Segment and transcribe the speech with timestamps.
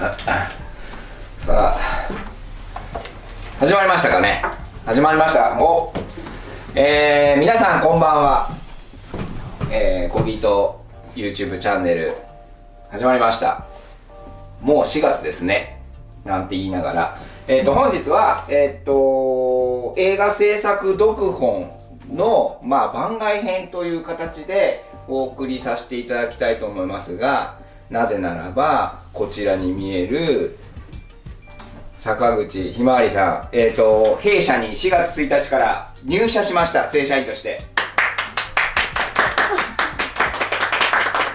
[0.00, 0.16] さ
[1.46, 2.08] あ
[3.58, 4.42] 始まりましたかね。
[4.86, 5.60] 始まりました。
[5.60, 5.92] お
[6.74, 8.48] えー、皆さんこんばんは。
[9.70, 10.82] えー、コギと
[11.14, 12.16] YouTube チャンネル
[12.88, 13.66] 始まりました。
[14.62, 15.82] もう4月ですね。
[16.24, 17.18] なんて言いながら。
[17.46, 21.78] えっ、ー、と本日はえっ、ー、と映画制作読本
[22.10, 27.59] のまあ番外編という形でお送りさせていただきたいと思いますが
[27.90, 30.56] なぜならばこちらに見える
[31.96, 36.88] 坂口ひまわりさん、えっ、ー、と弊社に4月1日から入社しました。
[36.88, 37.58] 正社員として。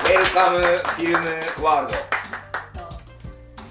[0.06, 1.30] ウェルカムフィルム
[1.64, 1.98] ワールド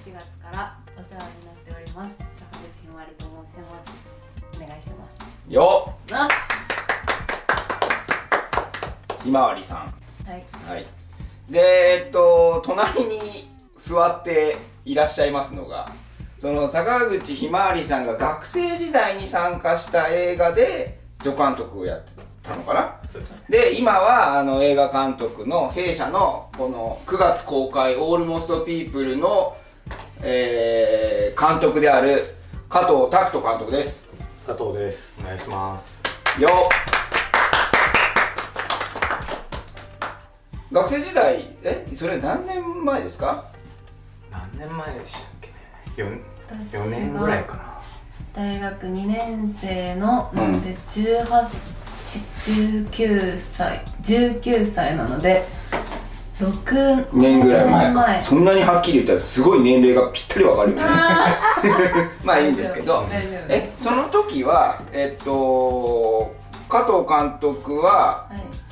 [0.05, 4.63] 4月からお世話になっております坂口ひまわりと申します。
[4.63, 5.55] お願いします。
[5.55, 5.95] よ
[9.21, 9.23] っ。
[9.25, 9.79] ひまわりさん。
[9.79, 11.04] はい、はい
[11.49, 15.89] でえっと隣に座っていらっしゃいますのが
[16.39, 23.01] その坂口ひまわりさんが学生時代に参加した映画で助監督をやってたのかな？
[23.49, 29.57] で今はあの映画監督の弊社のこの9月公開「オールモストピープルの」
[30.23, 32.35] えー、監督である
[32.69, 34.09] 加藤拓人監督です。
[34.47, 35.15] 加藤です。
[35.21, 36.01] お願いします。
[36.41, 37.04] よっ
[40.75, 43.45] 学生時代えそれ何年前ですか？
[44.33, 45.47] 何年前でしたっけ
[46.03, 46.21] ね。
[46.73, 47.81] 4, 4年ぐらいかな。
[48.35, 51.47] 大学2年生の、うん、で18
[52.45, 55.47] 19歳19歳なので
[56.41, 60.83] 6年ぐらい前そんなにはっきり言ったらすごい年齢がぴったりわかるよね。
[62.25, 63.07] まあいいんですけど。
[63.49, 66.35] えその時はえっと
[66.69, 68.64] 加藤監督は、はい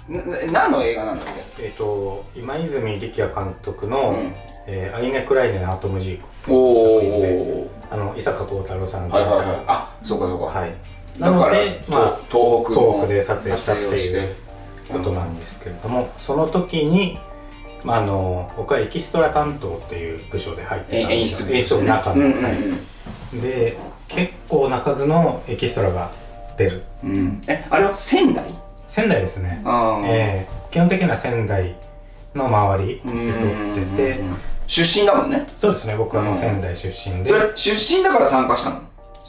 [0.52, 1.24] 何の映画なんだっ
[1.56, 1.64] け？
[1.64, 4.34] えっ、と今泉力也監督の「うん、
[4.66, 9.64] えー、アイネ・クライネのアトムジーク」おおあの伊坂幸太郎さんはいはいはい。
[9.66, 10.46] あそうかそうか。
[10.46, 10.74] はい。
[11.18, 14.34] なのでまあ東北東北で撮影したっていう
[14.90, 17.18] ことなんですけれども、その時に
[17.84, 21.48] まあ、あの僕はエキストラ担当っていう部署で入ってたんですよ。
[21.54, 22.50] 演出の中の、は
[23.34, 23.76] い、で
[24.08, 26.12] 結構な数のエキストラが
[26.56, 28.46] 出る、うん、えあれは仙台？
[28.92, 29.62] 仙台ですね、
[30.04, 31.74] えー、基本的には仙台
[32.34, 33.12] の周りで撮っ
[33.74, 34.20] てて。
[34.66, 35.46] 出身だもんね。
[35.56, 35.96] そうですね。
[35.96, 38.80] 僕はもう仙台出身で、それ出身だから参加したの？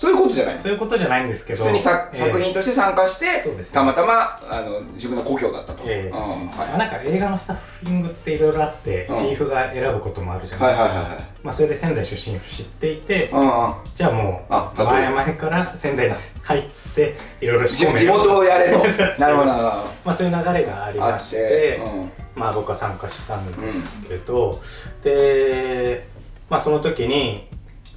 [0.03, 0.59] そういうことじゃない。
[0.59, 1.63] そういうことじゃないんですけど。
[1.63, 13.29] 普通にさ、えー、作品として参加して、ね、たまたまあの自分の故郷だったと、えーはい、なんか映画のスタッフィングっていろいろあって、チーフが選ぶこともあるじゃないですか、はいはいはいまあ、それで仙台出身知っていて、
[13.95, 18.79] じゃあもう前々から仙台に入っていろいろ地元をやれと。
[19.19, 26.05] なるほどまあそういう流れがありまして、うん、まあ僕は参加したんですけど、うん、で
[26.49, 27.47] まあその時に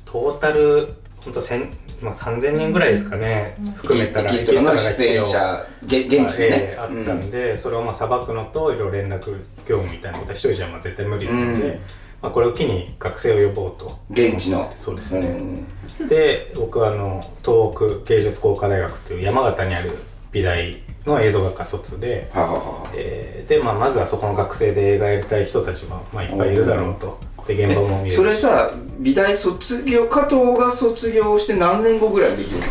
[0.04, 0.94] トータル
[1.24, 11.80] 本当千まあ3000人ぐらいですかね、うん、含めたらエキストラの出演者現地でね、えー、あったんで、それをまあさばくのといろいろ連絡業務みたいなことは一人じゃまあ絶対無理なので。
[12.22, 13.98] まあ、これを機に学生を呼ぼうと。
[14.10, 14.72] 現地の。
[14.74, 15.66] そうですね、
[16.00, 19.92] うん、で僕はあの東北芸術工科大学という山形にある
[20.32, 32.68] 美大の映像学科卒で、はははえー、で、まあ、まずはそこの学生で映画やりたい人たちは、まあ、いっぱいいるだろうとで現場も見るそれさ美大卒業加藤が卒業して何年後ぐらいできるの、え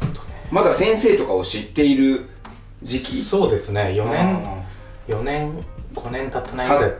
[0.00, 2.28] ー、っとね、まだ先生とかを知っている
[2.82, 3.22] 時期？
[3.22, 3.94] そうですね。
[3.96, 4.64] 4年。
[5.08, 5.64] 4年
[5.94, 6.92] 5年経たないぐらい。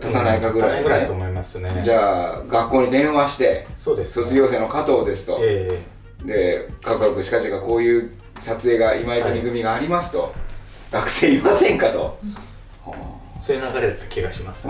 [0.00, 1.80] 経たないかぐらい、ね、ぐらいと思いますね。
[1.82, 10.32] じゃあ学校に電話してそうです、ね、卒業生の加藤ですと、えー、でカクカクしかしがこういう撮影が今泉組がありますと、はい、
[10.92, 12.18] 学生いませんかと、
[13.50, 14.68] そういう流れだった気がします。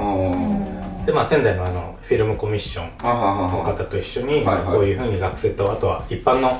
[1.04, 2.86] でまあ仙台のあのフィルムコミッション
[3.52, 6.50] の方と一緒にこういうふうに学生とあとは一般の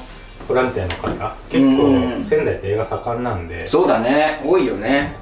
[0.47, 3.67] ボランティアの方結構仙台って映画盛んなんで。
[3.67, 4.43] そうだね。
[4.45, 5.17] 多いよね。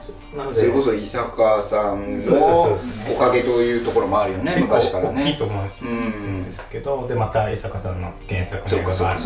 [0.53, 2.79] それこそ伊坂さんの
[3.15, 5.23] おかげというところもあるよね昔からね。
[5.23, 9.21] 大きいと思うんですけど、でまた伊坂さんの原作の映画がある。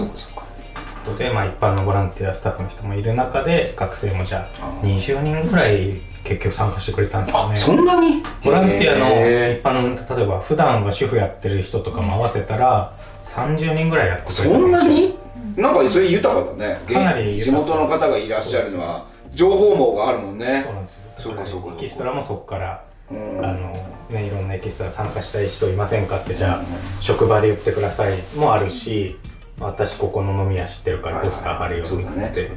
[1.05, 7.59] ので、まあ、一般のボランティアスタッフの人もいる中で学生もじゃあ20人ぐらい結局参加してくれたんですよね。
[7.59, 8.23] そんなに？
[8.45, 15.17] ボランティアの一般の例えば普段は主婦やってる人とかも合わせたら30人ぐらいやってくれたそんなに？
[15.57, 16.81] なんかそれ豊かだね。
[16.87, 20.63] かなり地元の方がいらっしゃるのは情報網があるもんね。
[20.65, 21.01] そうなんですよ。
[21.19, 23.73] そうかそうかエキストラもそこから、あの
[24.11, 26.65] ねいろんなエキストラ参加したい人いませんかってじゃあ、
[27.01, 29.19] 職場で言ってくださいもあるし
[29.61, 32.51] 私ここの飲み屋知ってるからポスター貼るよって、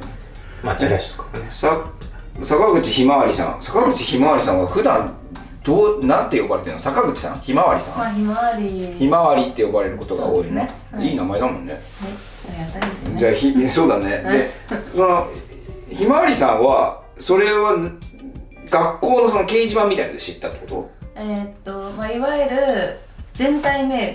[0.62, 1.48] まあチラシとかね。
[1.50, 1.90] さ
[2.44, 5.14] 坂口ひまわりさん坂口ひまわりさんは普段
[5.64, 6.80] どうなんて呼ばれてるの？
[6.80, 7.40] 坂口さん？
[7.40, 8.68] ひまわりさん、まあひまわり。
[8.98, 10.68] ひまわりって呼ばれることが多いね。
[10.92, 11.08] はい。
[11.08, 11.72] いい名前だもんね。
[11.72, 13.12] はい。
[13.12, 13.18] ね。
[13.18, 14.50] じゃあひ そうだね、で
[14.94, 15.26] その
[15.90, 17.76] ひまわりさんはそれは
[18.70, 22.98] 学校のその掲示板みたいなので知ったってこえーっと、まあ、いわゆる
[23.34, 24.06] 全体メー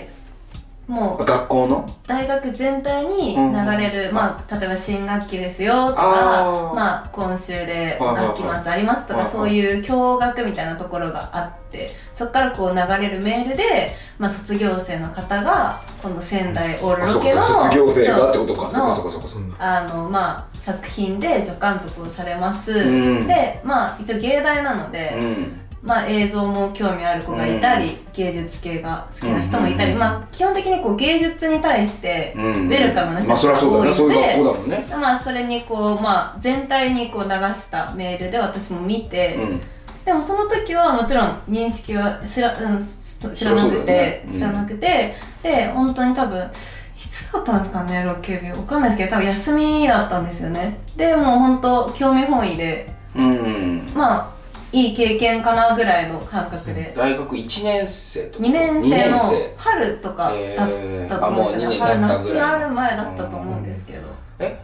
[0.88, 1.86] もとう学校の？
[2.06, 3.42] 大学全体に流
[3.78, 4.14] れる、うん。
[4.14, 18.70] まあ、例えば新学期ですよとかまあ、今週で学期末ありますとかそういう共学みたいなところがあってそこからこう流れるメールで、まあ、卒業生の方が今度仙台オールロケのか卒業生がってことか。
[18.74, 18.88] そう。
[18.88, 23.26] かそうかそうかあのまあ作品で助監督をされます、うん。
[23.26, 39.60] でまあ一応芸大なので、うんまあ、映像も興味ある子がいたり、芸術系が好きな人もいたり、うんまあ、基本的にこう芸術に対してうんウェルカムな人が多いのでまあ、それにこう、まあ、全体にこう流したメールで私も見て、うん。
[40.04, 44.32] でもその時はもちろん認識は知ら,、うん、そ知らなくて、うん。
[44.34, 46.48] 知らなくてで本当に多分
[46.96, 50.78] いつだったんですかねロケ日わかんないですけど多分休みだったんですよね。
[50.96, 53.86] でもう本当興味本位でうん。
[53.96, 54.41] まあ
[54.72, 56.94] いい経験かなぐらいの感覚で。
[56.96, 58.44] 大学1年生とか。
[58.44, 59.18] 2年生の
[59.56, 60.68] 春とかだっ
[61.08, 64.08] たと思うんですよね、えー春夏のある前だったと思うんですけど。
[64.38, 64.58] 生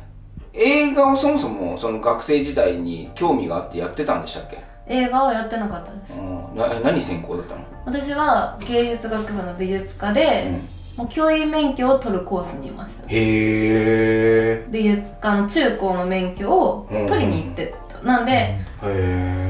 [0.54, 4.58] 映画をそもそもその学生時代に興味があってやってたんでしたっけ？
[4.88, 6.18] 映画はやってなかったです。
[6.18, 6.56] うん。
[6.56, 7.60] な何専攻だったの？
[7.84, 10.58] 私は芸術学部の美術科で、
[10.96, 13.04] もう教員免許を取るコースにいました。
[13.04, 18.58] へえ美術科の中高の免許を取りに行ってた、なんで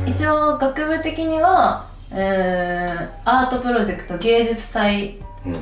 [0.07, 5.57] 一応学部的には、えー、アートプロジェクト芸術祭うん。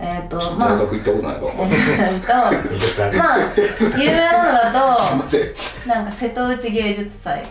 [0.00, 3.38] えっ、とちょっとまあ大学行ったことないわ、 えーとまあ
[4.00, 7.42] 有名なのだとなんか瀬戸内芸術祭。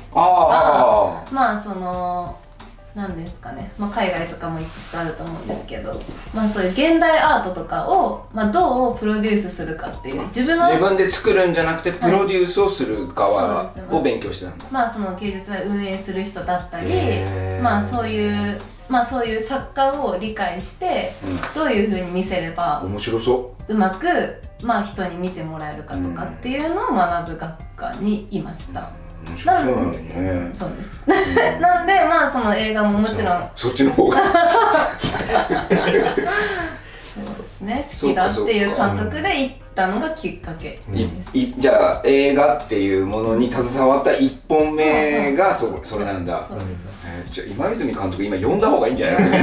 [1.31, 2.35] まあその
[2.97, 5.93] なんですかね、まあ、海外とかもいくつかあると思うんですけど、
[6.33, 10.25] まあ、そういう現代アートとかを、まあ、どうプロデュースするかっていう。
[10.27, 14.65] 自分は自分で作るんじゃなくてプロデュースをする側を勉強してたんだ。
[14.71, 16.89] まあその芸術祭を運営する人だったり
[17.61, 18.57] まあそういう
[18.89, 21.13] まあそういう作家を理解して
[21.53, 23.75] どういうふうに見せれば面白そう。
[23.75, 31.11] まくまあ人に見てもらえるかとかっていうのを学ぶ学科にいました、面白そうなんだね そうですう
[31.57, 33.49] んなんでまあその映画ももちろん。
[33.55, 34.17] そっちの方が。
[34.17, 34.23] そ
[37.21, 37.87] うですね。
[38.01, 40.79] 好きだっていう感覚で行ったのがきっかけ。
[40.89, 41.23] うん
[41.57, 46.45] じゃあ映画っていうものに携わった一本目がそそれなんだ。
[46.49, 46.69] そうです。
[47.05, 49.23] えーじゃあ今泉監督今呼んだ方がいいんじゃない？
[49.23, 49.37] の出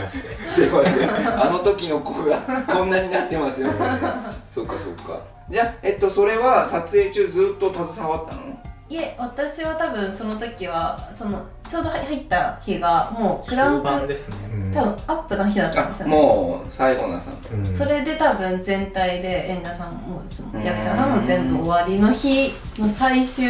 [0.00, 0.28] まして
[0.60, 2.36] 電話してあの時の子が
[2.66, 3.68] こんなになってますよ。
[4.54, 5.20] そうかそうか
[5.50, 8.42] じゃあえっとそれは撮影中ずっと携わったの？
[8.88, 14.70] いえ私は多分その時はそのちょうど入った日がもうクランクですね。
[14.74, 16.14] 多分アップの日だったんですよね。
[16.14, 17.64] あもう最後なさうん。
[17.64, 20.22] それで多分全体で演者さんも
[20.62, 23.46] 役者さんも全部終わりの日の最終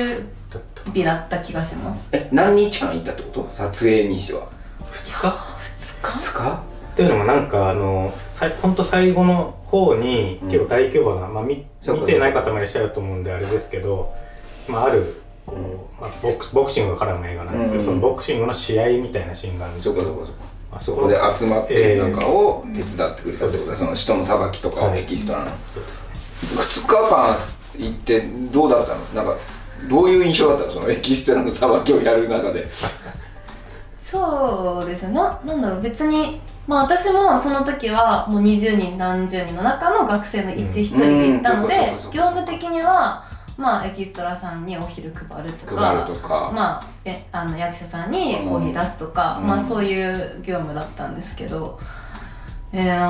[0.95, 2.09] 日だった気がします。
[2.13, 3.51] え何日間行ったってこと？
[3.53, 4.49] 撮影にしては
[4.93, 5.27] 2日。
[6.03, 6.55] 2日？
[6.55, 6.61] っ
[6.95, 8.13] ていうのもなんかあの
[8.61, 10.49] ほんと最後の方にうん。
[10.49, 14.13] 結構大規模な、まあ、見見てない方もいらっしゃると思うんであれですけど、
[14.69, 17.87] まあ、あるこう、まあ、ボクボクシングが絡む映画なんですけど、うん。
[17.87, 20.29] そのボクシングの試合みたいなシーンがあるんですけど
[20.71, 25.51] あ、そこで集まってる中を手伝ってくれたってことだその人のさばきとかをエキストラの。
[25.65, 26.13] そうですね。
[26.57, 27.37] 2日間
[27.79, 28.21] 行って
[28.53, 29.01] どうだったの？
[29.15, 29.43] なんか
[29.89, 30.71] どういう印象だったの？
[30.71, 32.69] そのエキストラのさばきをやる中で。
[33.99, 35.83] そうですよななんだろう。
[35.83, 41.75] 別にまあ私もその時はもう20人何十人の中の学生の一一人で行ったので、
[42.13, 43.25] 業務的には
[43.59, 49.47] まあエキストラさんにお昼配るとか配るとか、まあ、えあの役者さんにコーヒー出すとか、うん。
[49.47, 51.79] まあそういう業務だったんですけど、
[52.73, 53.07] いや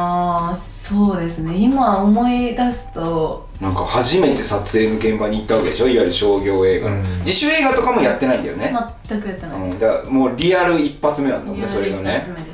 [0.51, 1.55] ーそうですね。
[1.57, 5.87] 今思い出すとなんか初めて撮影の現場に行ったわけでしょ？
[5.87, 7.03] いわゆる商業映画、うん。
[7.21, 12.52] 自主映画とかもやってないんだよね、全くやってないうん、だからもうリアル一発目なんだもんねそれが一ね発目です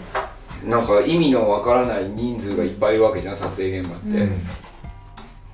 [0.64, 4.42] なんか意味のわからない人数がいっぱいいるわけじゃん撮影現場って、うん。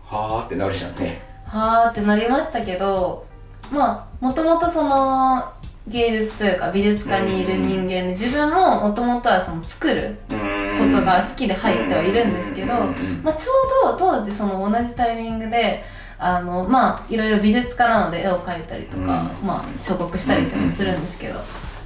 [0.05, 1.23] はあってなるじゃんね。
[1.47, 3.27] はーってなりましたけど
[3.71, 5.53] まあもともとその
[5.87, 10.37] 芸術というか美術家にいる人間で自分ももともとはその作るこ
[10.85, 12.73] ことが好きで入ってはいるんですけど、
[13.23, 13.53] まあ、ちょ
[13.89, 15.85] うど当時その同じタイミングで
[16.19, 19.47] あのまあいろいろ美術家なので絵を描いたりとか、うん。
[19.47, 21.41] まあ、彫刻したりとかするんですけど、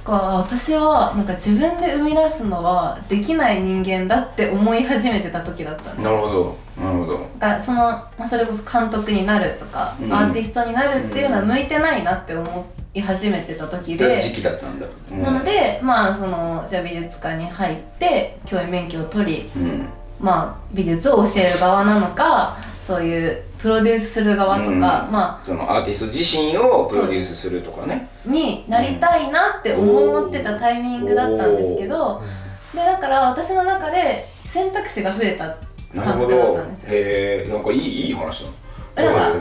[0.05, 6.03] 私はなんか自分で生み出すのはできない人間だって思い始めてた時だったんです。
[6.03, 7.29] なるほどなるほど。
[7.37, 10.13] だその、まあ、それこそ監督になるとか、うん。
[10.13, 12.63] アーティストになるっていうのは向いてないなって思っ
[12.93, 14.19] い始めてた時で。
[14.19, 15.21] 時期だったんだ、うん。
[15.21, 19.87] なのでまあそのじゃあ美術館に入って教員免許を取りうん。
[20.19, 22.57] まあ美術を教える側なのか
[22.89, 24.79] そういうプロデュースする側とか、うん。
[24.79, 28.09] まそのアーティスト自身をプロデュースするとかね。
[28.25, 32.23] あになりたいなって思ってたタイミングだったんですけど
[32.73, 35.55] でだから私の中で選択肢が増えた
[36.01, 36.89] 感覚だっどたんですよ。
[36.89, 38.45] へえんかいいいい話
[38.95, 39.39] だだからうん。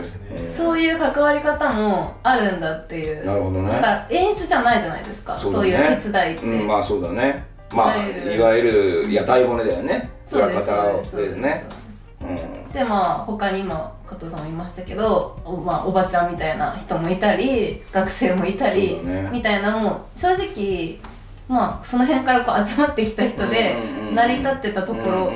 [0.55, 3.25] そういう関わり方もあるんだっていう。
[3.25, 3.71] なるほどね。
[3.71, 5.39] だから演出じゃないじゃないですか。
[5.39, 7.47] そそうねいう手伝いって、うんまあそうだね。
[7.75, 8.39] まあい。
[8.39, 8.63] わゆ
[9.05, 10.11] る屋台骨だよね。
[10.31, 11.65] 裏方そうですね。
[12.21, 12.47] そうです。
[12.53, 19.29] うんでまあ他に今加藤さんもいましたけどお,、まあ、おばちゃんみたいな人もいたり学生もいたり、ね。
[19.33, 20.99] みたいなもう正直
[21.49, 23.75] まあその辺からこう集まってきた人で
[24.15, 25.33] 成り立ってたところ、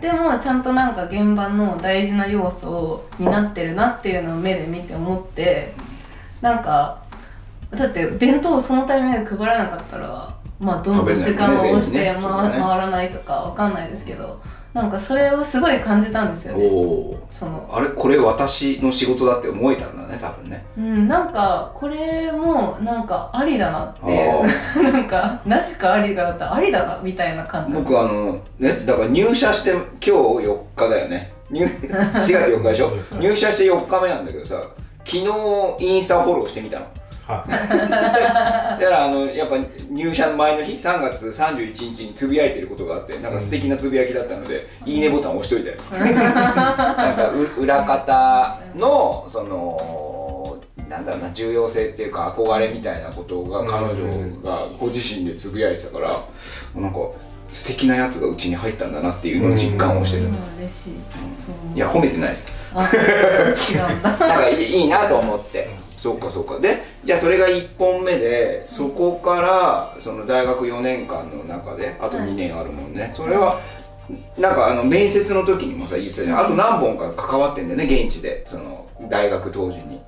[0.00, 5.74] でもちゃんとなんか現場の大事な要素になってるなっていうのを目で見て思って
[6.42, 7.02] なんか
[7.70, 14.40] だって弁当をそのタイミングで配らなかったらまあどんどん時間を押して回らないとかわかんないですけど
[14.76, 16.68] なんかそれをすごい感じたんですよね。
[16.70, 17.66] おおその。
[17.72, 20.64] あれこれ私の仕事だって思えたんだね多分ね。
[20.76, 24.42] うんなんかこれもなんかありだなっていう。
[24.78, 27.78] あ なんかなしかありだったらありだなみたいな感覚。
[27.82, 31.32] 僕あのねだから入社して今日4日だよね。
[31.50, 32.92] 入 4月4日でしょ？
[33.18, 34.56] 入社して4日目なんだけどさ
[35.06, 35.24] 昨日
[35.78, 36.86] インスタフォローしてみたの
[37.26, 37.50] はい。
[37.50, 39.56] だからあのやっぱ
[39.90, 45.76] 入社の前の日3月31日につぶやいてることがあってなんか素敵なつぶやきだったので、いいねボタン押しといたよ
[46.14, 54.08] なんかう裏方のそのなんだろうな重要性っていうか憧れみたいなことが彼女
[54.44, 56.20] がご自身でつぶやいてたから
[56.80, 56.98] なんか
[57.50, 60.36] 素敵なやつがうちに入ったんだなっていうのを実感をしてる、うん。
[60.58, 60.92] 嬉しい。
[61.76, 62.52] いや褒めてないです。
[62.74, 62.88] なん
[64.18, 66.60] かいいいいなと思って、そうかそうか。
[66.60, 73.60] でじゃあそれが1本目でそこからその大学4年間の中であと2年あるもんね、それは
[74.38, 76.38] なんかあの面接の時にもさ言ってたじゃん。
[76.40, 78.46] あと何本か関わってんだよね現地で。
[78.46, 80.00] その大学当時に映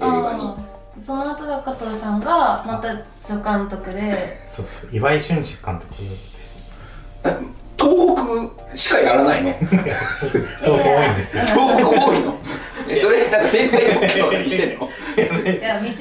[0.00, 0.54] 画に。
[1.00, 2.92] その後だ加藤さんがまた
[3.26, 4.14] 助監督で。
[4.46, 4.90] そうそう。
[4.92, 6.62] 岩井俊二監督です
[7.78, 9.52] 東北しかやらないの？
[9.54, 11.44] 東北多いんですよ。
[11.46, 12.38] 東北多いの？
[12.88, 14.88] えそれなんか先輩特許とかにしてんの？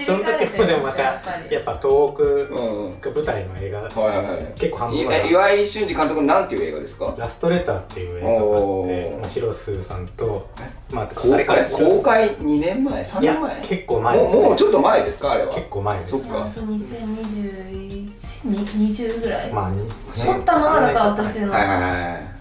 [0.05, 1.53] その時もでもまたやっぱり。
[1.53, 3.81] やっぱ東北うんが舞台の映画。
[3.81, 4.53] はいはいはい。
[4.55, 7.15] 結構半分い岩井俊二監督のなんていう映画ですか？
[7.17, 10.49] ラストレターっていう映画があってまあ広瀬さんと
[10.93, 11.45] まあ公開？
[11.71, 14.35] 公開2年前？3いや年前結構前ですね。
[14.35, 15.55] もうもうちょっと前ですかあれは。
[15.55, 16.49] 結構前ですそっか。
[16.49, 18.11] そう2021
[18.43, 22.31] 20ぐらい、まあに撮ったのはだから私の、はいはいはい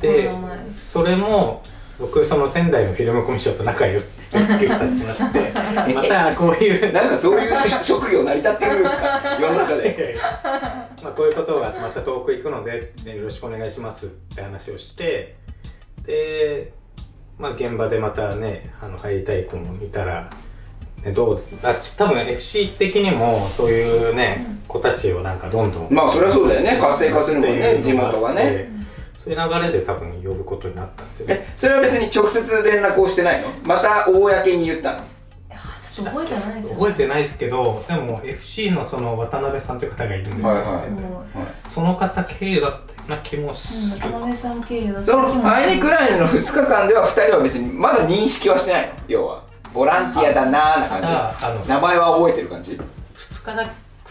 [0.00, 0.90] でロナ前です。
[0.90, 1.62] それも
[1.98, 4.38] 僕その仙台のフィルムコミッションと仲良くさ
[4.88, 5.32] せてもらっ
[5.86, 9.20] て またこういうなんかそういう職職業成り立ってるんですか？
[9.40, 10.16] 世の中で。
[11.02, 15.36] まあこういうことがまた遠く行くので、ね、よろしくお願いしますって話をして
[16.06, 16.72] で、
[17.38, 20.30] まあ、現場でまたねあの入りたい子もいたら、
[21.04, 26.78] ね、どうあち多分 FC 的にもそういうね子たちをなんかどんどんまあそりゃそうだよね。
[26.80, 27.80] 活性化するもんね。
[27.82, 28.68] 地元がね
[29.22, 31.46] そういう流れで多分呼ぶことになったんですよね。
[31.48, 33.48] えそれは別に直接連絡をしてないの？
[33.64, 35.04] また公に言ったの？
[35.92, 40.62] っと覚えてないですよ覚えてないですけどでも FC のその渡辺さんという方がいるんですけど、はい。
[40.64, 40.78] は
[41.64, 41.68] い。
[41.68, 48.94] その方経由だったような気もすう、うん、る渡辺さん経由だったそのアイニクラインの2日間では2人は別にまだ認識はしてないの？
[49.06, 52.82] 要はボランティアだなーなた感だあのじ名前は覚えてる感じ？2
[53.44, 53.68] 日だ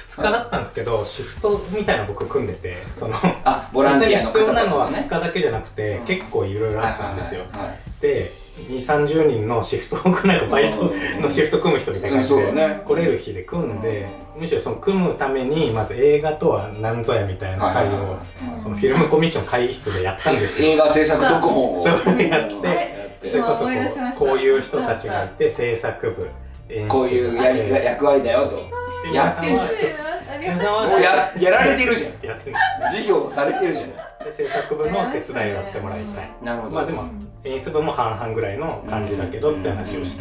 [0.10, 6.06] 2日だったんですけど、シフトみたいなの僕組んでてそのあボランティアの実際に必要なのは方たちのね2日だけじゃなくて、うん。
[6.06, 7.80] 結構いろいろあったんですよ、はいはいはい。
[8.02, 10.92] で2 3 0人のシフトを組むバイト
[11.22, 12.82] のシフト組む人みたいな感じで、うんそうだね。
[12.86, 18.20] 来れる日で組んで、むしろその組むためにまず映画とは何ぞやみたいな会を、
[18.60, 20.68] そのフィルムコミッション会議室でやったんですよ。
[20.68, 22.56] 映画制作読本をそうやって。
[22.56, 26.28] うんそれこそこうこういう人たちがいて制作部
[26.70, 28.58] 演出こういう役割だよと
[29.04, 29.86] でや皆さんはってんじ
[30.32, 31.96] ありがとう皆さんはもうややられてる。
[31.96, 32.56] じゃんやってる。
[32.90, 33.76] 授業されてる。
[33.76, 33.90] じゃん
[34.24, 36.62] で制作部の手伝いをやってもらいたいなる。
[36.62, 37.04] ほどまあでも
[37.44, 40.18] 演出部も半々ぐらいの感じだけどって話をし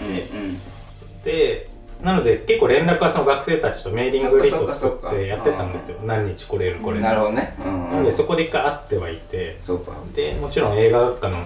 [1.25, 1.71] てで
[2.03, 6.77] なので結構連絡はその学生たちとメーリングリストを作ってやってたんですよ何日来れる。
[6.77, 7.21] これなる。
[7.21, 11.37] ほどねうんなのでそこで一回会ってはいてそうかでもちろん映画学科の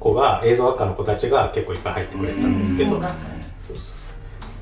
[0.00, 3.06] 子が映像学科の子たちが結構いっぱい入ってくれてたんですけどうん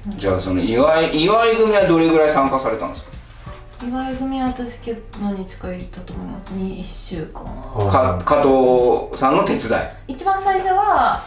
[0.07, 3.13] じゃあその岩井岩井組はどれぐらい参加されたんですか？
[3.87, 6.51] 岩井組は私結構何日かいたと思います。
[6.51, 7.43] に1週間。
[7.45, 9.61] あか加藤さんの手伝
[10.09, 10.13] い。
[10.13, 11.23] 一番最初は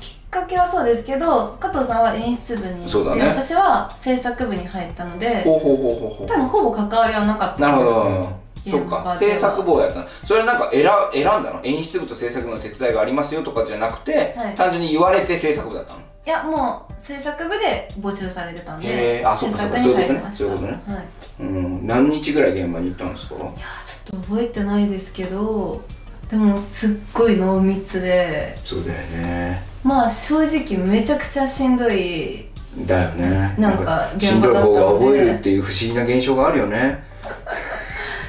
[0.00, 3.22] きっかけはそうですけど加藤さんは演出部にそうだね。
[3.22, 6.26] で私は制作部に入ったのでほうほうほうほうほう。
[6.28, 7.60] 多分ほぼ関わりはなかった。
[7.60, 8.44] なるほど。
[8.70, 10.06] そっか制作部をやったの。
[10.24, 11.60] それなんか選選んだの？
[11.64, 14.54] 演出部と制作部の手伝いがありますよとかじゃなくて、はい。
[14.54, 16.00] 単純に言われて制作部だったの？
[16.26, 18.86] いやもう制作部で募集されてたんへ
[19.20, 19.30] でー。
[19.30, 19.76] あそっかそっか。
[19.78, 20.38] 制作に入りました。
[20.38, 20.82] そういうことね。
[20.86, 21.04] はい。
[21.40, 21.86] うん。
[21.86, 23.34] 何日ぐらい現場に行ったんですか？
[23.34, 23.44] いや
[23.84, 25.84] ちょっと覚えてないですけど
[26.30, 29.62] でもすっごい濃密でそうだよね。
[29.82, 32.48] まあ正直めちゃくちゃしんどい
[32.86, 33.54] だよね。
[33.58, 37.04] なんかしんどい方が覚えるっていう不思議な現象があるよね。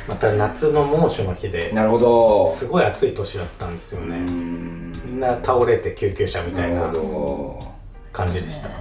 [0.08, 2.54] また夏の猛暑の日でなるほど。
[2.54, 4.92] すごい暑い年だったんですようねん。
[4.92, 6.66] みんな倒れて救急車みたな。
[6.66, 7.75] いるなほ
[8.16, 8.70] 感じでした。
[8.70, 8.74] ど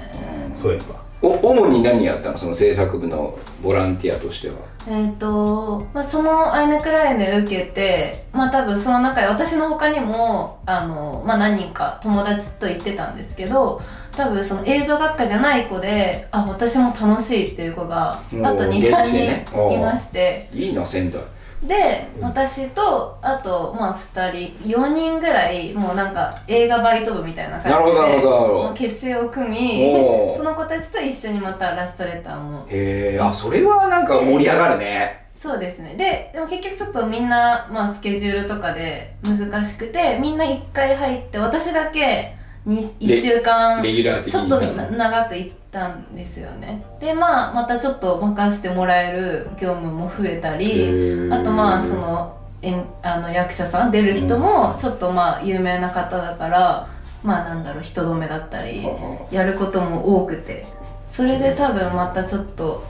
[0.54, 1.02] そういえば。
[1.22, 2.38] お主に何やったの？
[2.38, 4.56] その制作部のボランティアとしては。
[4.86, 13.80] えっ、と、まあ、そのアイネクラインで受けてまあ多分その中で私の他にもあの、まあ、何人か友達と行ってたんですけど
[14.12, 19.46] 多分その映像学科じゃない子であ私も楽しいっていう子があとおー23現地でね。
[19.54, 20.48] おー人いまして。
[20.52, 21.22] いいな仙台
[21.66, 32.66] でうん私とあとまあ2人4人ぐらいもうなんか映画バイト部みたいな感じでなるほどなるほど結成を組みその子たちと一緒にまたラストレターも。
[32.68, 35.24] へえあそれはなんか盛り上がるね。
[35.36, 35.94] そうですね。
[35.96, 42.34] ででも結局ちょっとみんな、まあ、スケジュールとかで難しくてみんな1回入って私だけ
[42.66, 46.84] 1週間ちょっと長く行ったんですよね。
[47.00, 56.88] でまあまたちょっと任せてもらえる業務も増えたりあとまあそのえんあの役者さん出る人もちょっとまあ有名な方だから
[57.22, 58.86] まあなんだろう人止めだったり
[59.30, 60.66] やることも多くて。
[61.14, 62.82] それで多分またちょっと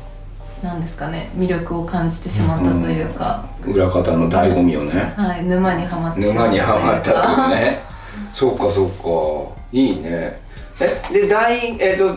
[0.62, 5.12] なんですかね魅力を感じてしまったというか、裏方の醍醐味をね。
[5.14, 7.82] はい沼にはまってしま沼にはまったというかね。
[8.32, 10.40] そうかそうかいいね。
[10.80, 12.14] えで大えっ、と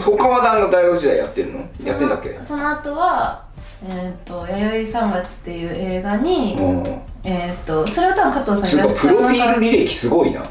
[0.00, 1.60] 他はなんか大学時代やってるの？
[1.82, 2.38] やってんだっけ？
[2.46, 3.44] その後は
[3.82, 7.00] えっ、と「弥生三月」っていう映画に、うん。
[7.24, 10.42] えっ、とそれは多分加藤さんつうかいらっしゃプロフィール履歴すごいな。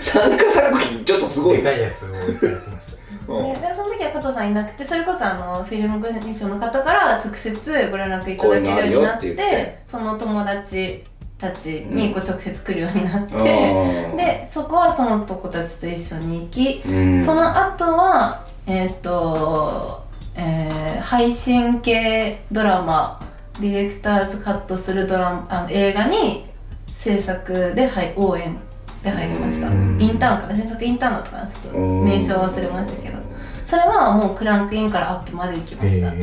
[0.00, 1.58] 参加作品ちょっとすごい。
[1.58, 3.02] ねでかいやつを置いてやってました。
[3.28, 9.82] うんその時は加藤さんいなくてそれこそあのフィルムコミッションの方から直接ご連絡いただけるようになって。
[9.86, 11.04] その友達
[11.42, 14.16] たちにこう直接来るようになって、うん。
[14.16, 17.24] でそこはその子たちと一緒に行き、うん。
[17.24, 20.04] その後はえっ、と、
[20.36, 23.20] えー配信系ドラマ
[23.60, 26.46] ディレクターズカットするドラマあの映画に
[26.86, 28.56] 制作で、はい、応援
[29.02, 29.68] で入りました。
[29.68, 30.00] うん。
[30.00, 30.54] インターンかな？
[30.54, 31.46] 制作インターンだったかな？
[31.48, 33.18] ちょっとうん名称忘れましたけど。
[33.66, 36.20] それはもうクランクインからアップまで行きました、え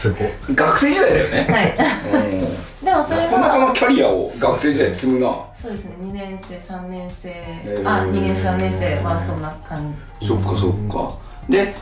[0.00, 0.28] すごい。
[0.54, 2.32] 学生時代だよね、はい。
[2.32, 2.84] うん。
[2.84, 5.26] でもそれなかなかはのキャリアを学生時代に積むな。
[5.54, 5.96] そうですね。
[6.00, 7.80] 2年生3年生、ー。
[7.86, 10.26] あ2年生3年生はそんな感じ。
[10.26, 11.18] そっかそっか。
[11.50, 11.74] で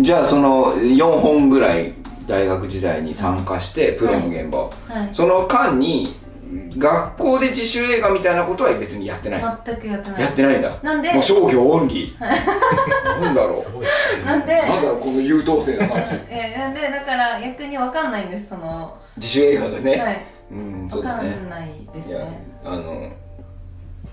[0.00, 1.94] じゃあその4本ぐらい
[2.26, 4.70] 大学時代に参加してプロの現場、は
[5.04, 5.08] い。
[5.12, 6.16] その間に
[6.78, 10.20] 学校で自主映画みたいなことは別にやってない、全くやってない。
[10.22, 10.70] やってないんだ。
[10.82, 11.12] なんで？
[11.12, 12.20] もう商業オンリー。
[12.20, 14.24] なんだろすごいですね。
[14.24, 14.52] なんで？
[14.54, 16.10] うなんだろうこの優等生な感じ。
[16.28, 16.80] えーなんで？
[16.82, 18.96] だから逆に分かんないんですその。
[19.16, 20.24] 自主映画がね、はい。
[20.50, 22.46] うんそう分かんないですね。
[22.64, 23.10] あの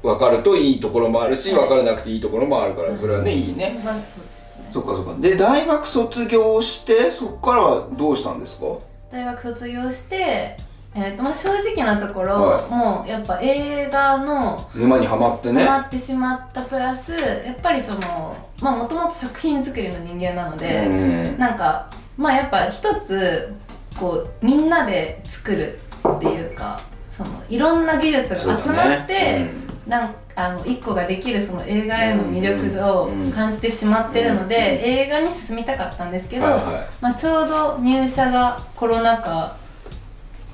[0.01, 3.81] 分かるといいところもあるし分からなくていいところもあるからそれはねいいね。
[3.83, 4.67] まあそうですね。
[4.71, 5.15] そっかそっか。
[5.19, 8.65] で大学卒業してそこからはどうしたんですか？
[9.11, 10.55] 大学卒業して
[10.95, 12.65] えーとまあ、正直なところ、はい。
[12.65, 15.63] もうやっぱ映画の沼にはまってね。
[15.63, 21.39] ハマってしまったプラスやっぱりそのまあもともと作品作りの人間なので、うん。
[21.39, 23.53] なんかまあやっぱ一つ
[23.99, 29.45] こうみんなで作るっていうかそのいろんな技術が集まって、
[29.85, 30.01] なん。
[30.01, 33.25] なんかあの一個ができるその映画への魅力をうん。
[33.25, 33.31] うん。
[33.31, 34.61] 感じてしまってるので、うん。
[34.63, 39.55] 映画に進みたかったんですけど、はいはまあ、ちょうど入社がコロナ禍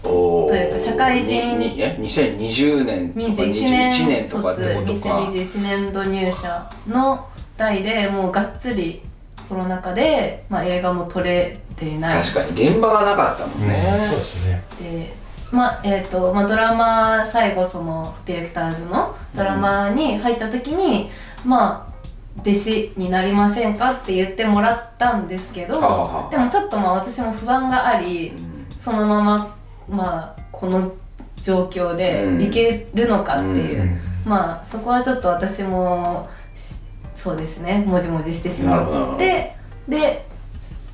[0.10, 9.02] というか社会人ににえ2020年とか21 21年年とかってことか2021年度入社の代でもうがっつり
[9.48, 12.24] コロナ禍で、まあ、映画も撮れていない。
[12.24, 14.64] 確かに現場がなかったもんね、そうですね。
[14.80, 15.14] で
[15.52, 21.12] まあえーとまあ、ドラマ最後そのディレクターズのドラマに入った時に、
[21.46, 21.96] まあ
[22.42, 26.30] 弟子になりませんかって言ってもらったんですけどははは。
[26.30, 28.56] でもちょっとまあ私も不安がありうん。
[28.70, 29.55] そのまま、
[29.88, 30.94] まあ、この
[31.36, 34.00] 状況でいけるのかっていう、うん。
[34.26, 36.76] まあそこはちょっと私もし
[37.16, 37.84] そうですね。
[37.86, 39.56] もじもじしてしまって
[39.88, 40.26] で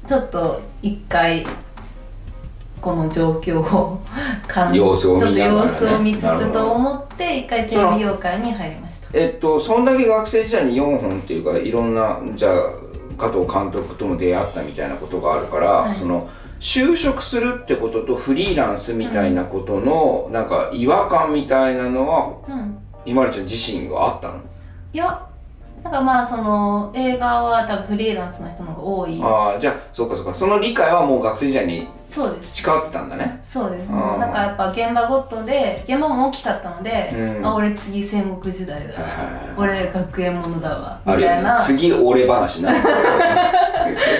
[0.05, 1.47] ちょっと一回
[2.81, 4.01] この状況を
[4.47, 5.45] 感様子を見ね。
[5.45, 9.07] 様子を見つつと思って一回テレビ業界に入りました。
[9.13, 12.53] えっとそんだけ学生時代に4本っていうかいろんなじゃあ
[13.17, 15.95] 加藤監督とも出会ったみたいなことがあるから、はい。
[15.95, 16.27] その
[16.61, 22.77] 就職するってこととフリーランスみたいなことの、なんか違和感みたいなのはうん。
[23.03, 24.41] ひまりちゃん自身があったの？
[24.93, 25.27] いや
[25.83, 29.19] なんかまあその映画は多分フリーランスの人の方が多い。
[29.23, 30.35] ああじゃあそうかそうか。
[30.35, 32.53] その理解はもう学生時代にそうです。
[32.53, 33.41] 培ってたんだね。
[33.49, 33.93] そうですね。
[33.93, 34.19] あー。
[34.19, 37.45] なんかやっぱ現場ごとで現場も大きかったので、うん。
[37.45, 38.99] あ俺次戦国時代だは
[39.55, 40.99] い俺学園ものだわ。
[41.05, 41.57] みたいな。
[41.57, 42.71] っ次俺話な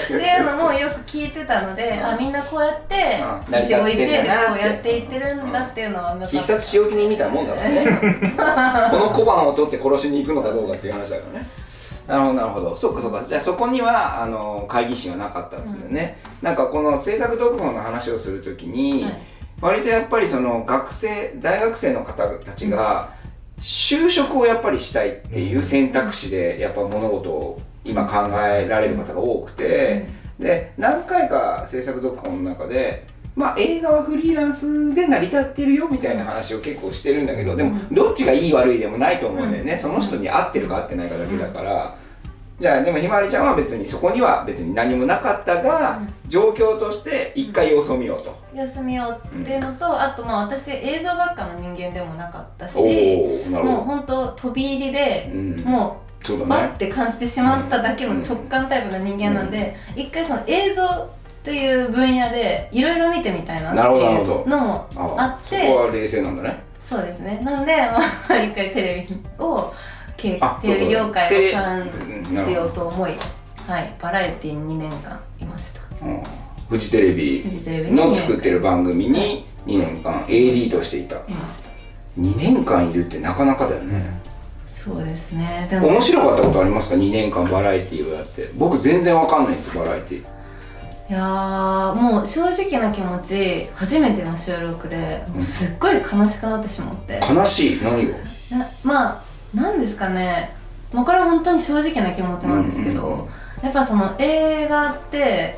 [0.08, 3.54] ていうのもよく聞いてたのであみんなこうやってうん。
[3.54, 7.84] 一期一会で成り立ってんだなこうやっていってるんだっていうのは必殺仕置き人みたいなもんだからね。
[8.90, 11.46] この小判を取って殺しに行くのかどうかっていう話だからね
[12.06, 12.76] なるほどなるほど。
[12.76, 19.18] そうかそうかじゃあそこにはあの会議心はなかったんだよね、なんかこの制作読本の話をするときに、はい。
[19.60, 23.14] 割とやっぱりその学生大学生の方たちが
[23.60, 30.08] 就職をやっぱりしたいっていう選択肢でやっぱ物事を今考えられる方が多くて、
[30.40, 41.96] で何回か制作読本の中でまあ映画はフリーランスで成り立ってるよみたいな話を結構してるんだけどでもどっちがいい悪いでもないと思うんだよね、その人に合ってるか合ってないかだけだから、
[42.62, 46.08] じゃあでもひまわりちゃんは別にそこには別に何もなかったが、うん。
[46.28, 48.38] 状況として一回様子を見ようと。
[48.54, 52.76] 休みようっていうのと、あとまあ私映像学科の人間でもなかったし
[53.48, 56.46] もうほ本当飛び入りでど。、うん、もそうだね。
[56.46, 61.10] うバッて感じてしまっただけの直感タイプの人間なんで、一回その映像
[61.42, 66.62] っていう分野でいろいろ見てみたいななるほどっていうのもあってそこは冷静なんだね。
[66.84, 69.74] そうですねなんでまあ一回テレビを
[70.16, 71.90] テレビ業界を感
[72.46, 73.12] じようと思い
[73.66, 76.22] はいバラエティーに2年間いましたうん
[76.68, 77.44] フジテレビ
[77.92, 81.16] の作ってる番組に2年間 AD としていた。
[81.16, 81.70] いました
[82.18, 84.20] 2年間いるってなかなかだよね。
[84.74, 88.50] そうですねでも面白かったことありますか ?2 年間バラエティーをやって。
[88.56, 90.41] 僕全然わかんないんですバラエティー。
[91.12, 97.20] いやーもう正直な気持ち初めての収録でもうすっごい悲しくなってしまって。
[97.30, 97.82] 悲しい？
[97.82, 98.16] 何が？
[98.16, 98.24] な
[98.82, 99.22] まあ
[99.54, 100.56] なんですかね。
[100.90, 103.28] もうこれは本当に正直な気持ちなんですけど、うんうんうん。
[103.62, 105.54] やっぱその映画って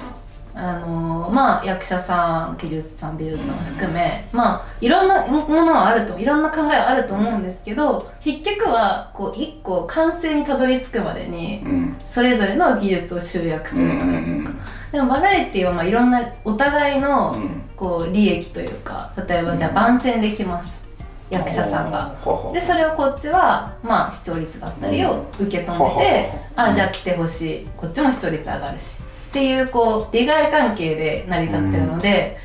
[0.54, 11.96] あのまあ役者さん技術さん美術さん含めまあいろんなものはあるといろんな考えはあると思うんですけど結局はこう一個完成にたどり着くまでにうん。
[12.00, 14.58] それぞれの技術を集約するじゃないですか、ん
[14.94, 17.60] でもバラエティはまあいろんなお互いのうん。
[17.74, 20.84] こう利益というか例えばじゃあ番宣できます。
[21.28, 22.14] 役者さんが。
[22.52, 27.66] でそれをこっちはまあ視聴率だったりを受け止めて、はははあじゃあ来てほしい。
[27.76, 29.02] こっちも視聴率上がるし。
[29.30, 32.38] っていうこう利害関係で成り立ってるので、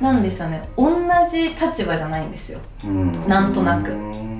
[0.00, 0.68] なんでしょうね。
[0.76, 0.92] 同
[1.28, 2.60] じ立場じゃないんですよ。
[2.84, 3.28] うん。
[3.28, 3.90] なんとなく。
[3.90, 4.33] うん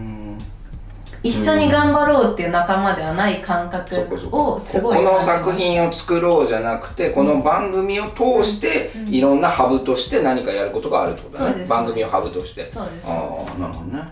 [1.25, 3.97] 一緒に頑張ろうっていう仲間ではない感覚
[4.31, 9.15] をすごいこの作品を作ろうじゃなくてこの番組を通してうん。
[9.15, 11.51] いろんなハブとして何かやることがあるってことだね。
[11.51, 11.71] そうです。
[11.71, 12.71] 番組をハブとして。
[12.71, 13.07] そうです。
[13.07, 14.03] ああなるほどね。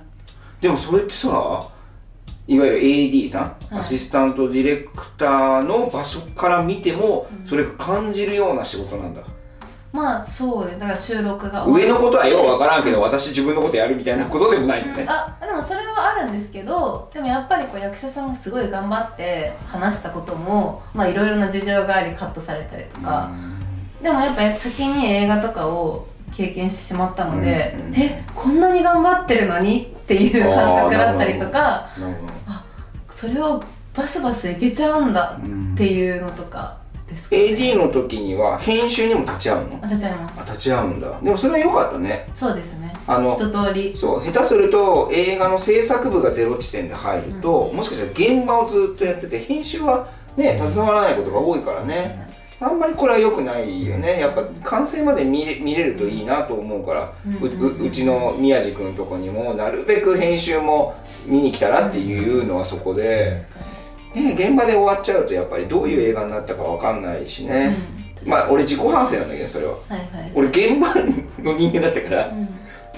[0.62, 1.28] でもそれってさ
[2.48, 3.78] いわゆる AD さん、はい。
[3.80, 7.46] アシスタントディレクターの場所から見てもうん。
[7.46, 9.22] それが感じるような仕事なんだ、
[9.92, 10.80] まあそうです。
[10.80, 11.66] だから収録が。
[11.66, 23.30] 上のことはようわからんけど私自分のことやるみたいなことでもないんだねあでもそれはあるんですけどでもやっぱりこう役者さんがすごい頑張って話したこともまあいろいろな事情がありカットされたりとか、
[24.02, 32.32] でもやっぱ先に映画とかを経験してしまったので、うんうんえこんなに頑張ってるのにっていう感覚だったりとかなるほど
[33.10, 33.62] それを
[33.94, 35.12] バスバスいけちゃうん。
[35.12, 35.74] だうん。
[35.74, 36.78] っていうのとか
[37.12, 39.78] ですか、ね、AD の時には編集にも立ち会うの？
[39.82, 41.20] 私は今あ立ち会うんだ。
[41.20, 42.28] でもそれは良かったね。
[42.34, 42.92] そうですね。
[43.06, 43.96] あの一通り。
[43.96, 52.32] そう下手すると映画の制作部がゼロ地点で入ると、もしかしたら現場をずっとやってて編集はね携わらないことが多いからね。
[52.60, 54.20] あんまりこれは良くないよね。
[54.20, 57.34] やっぱ完成まで見れ見れるといいなと思うから、うん。
[57.34, 60.94] うううちの宮地君のとこにもなるべく編集も
[61.26, 63.42] 見に来たらっていうのはそこで、
[64.14, 67.76] ね、現場で終わっちゃうとやっぱりどういう映画になったかわかんないしね、
[68.24, 68.28] うん。
[68.28, 69.72] まあ俺自己反省なんだけどそれは。
[69.72, 70.32] はいはい。
[70.34, 70.94] 俺現場
[71.42, 72.48] の人間だったから、うん。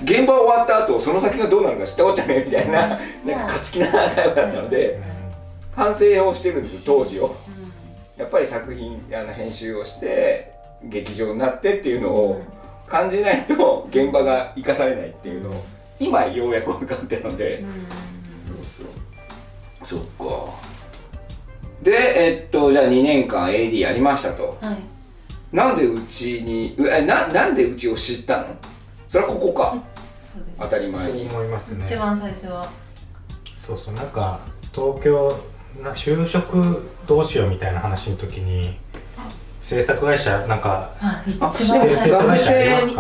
[0.03, 3.31] 現場終わった後その先がどうなるか知ったこっちゃねえみたいな、うん。
[3.31, 5.01] なんか勝ち気なタイプだったので、
[5.73, 7.35] 反省をしてるんです当時を。
[8.17, 10.53] やっぱり作品あの編集をして
[10.85, 12.43] 劇場になってっていうのを
[12.87, 15.65] 感じないと現場が生かされないっていうのを
[15.99, 17.65] 今ようやく分かったので、
[18.63, 18.87] そう
[19.83, 20.01] そう。
[20.01, 20.74] そっか
[21.85, 24.59] でえっとじゃあ2年間 AD やりましたと。
[24.61, 24.77] はい。
[25.55, 28.47] なんでうちにうえななんでうちを知ったの？
[29.07, 29.77] それはここか。
[30.21, 30.59] そうです。
[30.59, 31.29] 当たり前に。
[31.29, 31.85] 思いますね。
[31.87, 32.67] 一番最初は。
[33.57, 33.95] そうそう。
[33.95, 34.41] なんか
[34.73, 35.31] 東京
[35.83, 38.77] な就職どうしようみたいな話の時に
[39.63, 40.93] 制作会社なんか
[41.41, 41.79] 学生、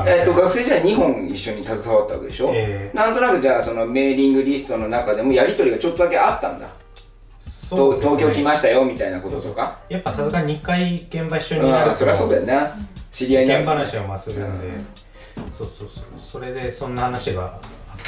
[0.06, 6.68] えっと学生時代2本一緒に携わったわけでしょ、えーなんとなくじゃあそのメーリングリストの中でもやり取りがちょっとだけあったんだ、
[8.00, 9.78] 東京来ましたよみたいなこととか？
[9.88, 12.76] やっぱさすがに2回現場一緒うになるとんそりゃそうだよな。
[13.10, 13.50] 知り合いに。
[13.50, 14.68] な世る間話をまするんで、
[15.50, 16.04] そうそうそう。
[16.28, 17.60] それでそんな話があっ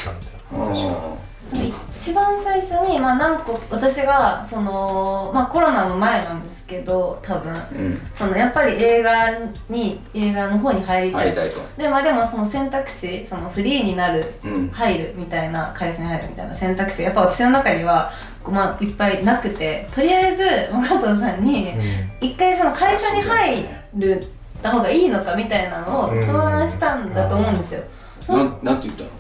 [0.05, 7.53] たんだよ確か一番最初に、まあ、何個私がその、まあ、コロナの前なんですけど多分。
[7.53, 8.01] うん。
[8.19, 9.31] そのやっぱり映画
[9.69, 11.61] に映画の方に入りたい入りたいと。
[11.77, 14.69] で,、まあ、でもその選択肢そのフリーになるうん。
[14.71, 18.11] 入るみたいな会社に入るみたいな選択肢やっぱ私の中には、
[18.51, 22.11] まあ、いっぱいなくてとりあえずまあ加藤さんにうん。
[22.21, 23.65] 一回その会社に入
[23.97, 24.21] る
[24.63, 26.23] た方がいいのかみたいなのをうん。
[26.25, 27.83] 相談したんだと思うんですよ。
[28.29, 29.11] なんなんて言ったの？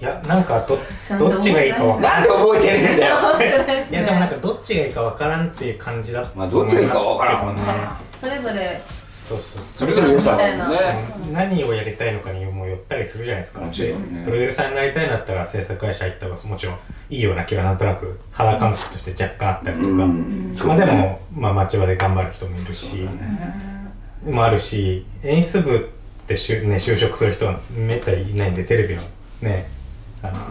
[0.00, 0.78] いやなんかど
[1.18, 2.20] どっちがいいか分からん。
[2.20, 3.16] なんで覚えてねえんだよ。
[3.90, 7.62] いやでもなんかどっちがいいか分からんっていう感じだったまあどっちがいいか分からんもんね
[8.20, 8.80] それぞれ
[9.28, 9.62] そうそう。
[9.62, 10.74] それぞれ良さだもんね
[11.32, 13.60] 何をやりたいのかにもよったりするじゃないですか。
[13.60, 14.20] もちろんね。
[14.20, 16.76] でプロデューサーになりたいんだったら制作会社行った方がもちろん
[17.10, 20.54] いいような気はなんとなく肌感覚として若干あったりとか、うん。
[20.66, 23.06] まあでも、まあ、町場で頑張る人もいるし、
[24.24, 29.02] もあるし演出部ってしゅ、ね、就職する人はめったにいないんでテレビの
[29.42, 29.68] ね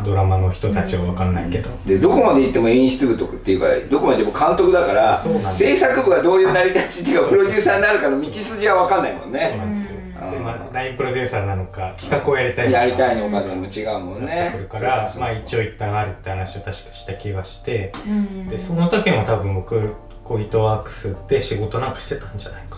[0.06, 5.63] ドラマの人たちは分かんないけど、でどこまで行っても演出部とかっていうかどこまででも監督だからそうなんです。
[5.63, 10.32] 制作部がどういう成り立ちっていうかプロデューサーになるかの道筋は分かんないもんそうねなんですよ、うん。
[10.32, 12.80] でまあ、ラインプロデューサーなのか企画をやりたいのか。
[12.80, 14.51] やりたいのかでも違うもんね。
[14.53, 17.91] くるから、そうまあ一応一旦あるって話を確かした気がして。
[18.08, 18.47] うん。
[18.47, 22.77] でその時も多分僕コイトワークスで仕事なんかしてたんじゃないか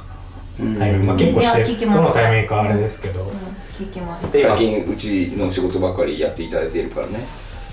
[0.60, 0.74] うん。
[0.74, 2.08] な、タイミングまあ、結構してるど聞きました。
[2.08, 3.30] のタイミングかあれですけど、うん。
[3.80, 4.32] 聞きました。
[4.32, 7.26] で最近うちの仕事ばっかりやっていただいているからね。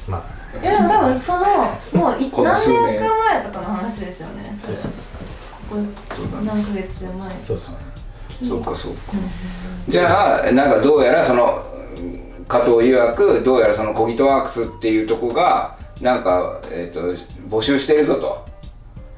[0.09, 0.37] まあ。
[0.63, 1.45] いやでも多分その
[1.93, 4.77] もう 何数年年か前とかの話ですよねそれ。
[4.77, 4.93] そう
[5.69, 5.77] こ
[6.15, 6.49] そうだね。
[6.51, 7.75] こ何ヶ月で前そうそう。
[8.47, 8.99] そうかそうか。
[9.89, 11.65] じゃあなんかどうやらその
[12.49, 17.13] 加藤曰くどうやらそのコギトワークスっていうとこがなんか、えー、と
[17.49, 18.47] 募集してるぞと。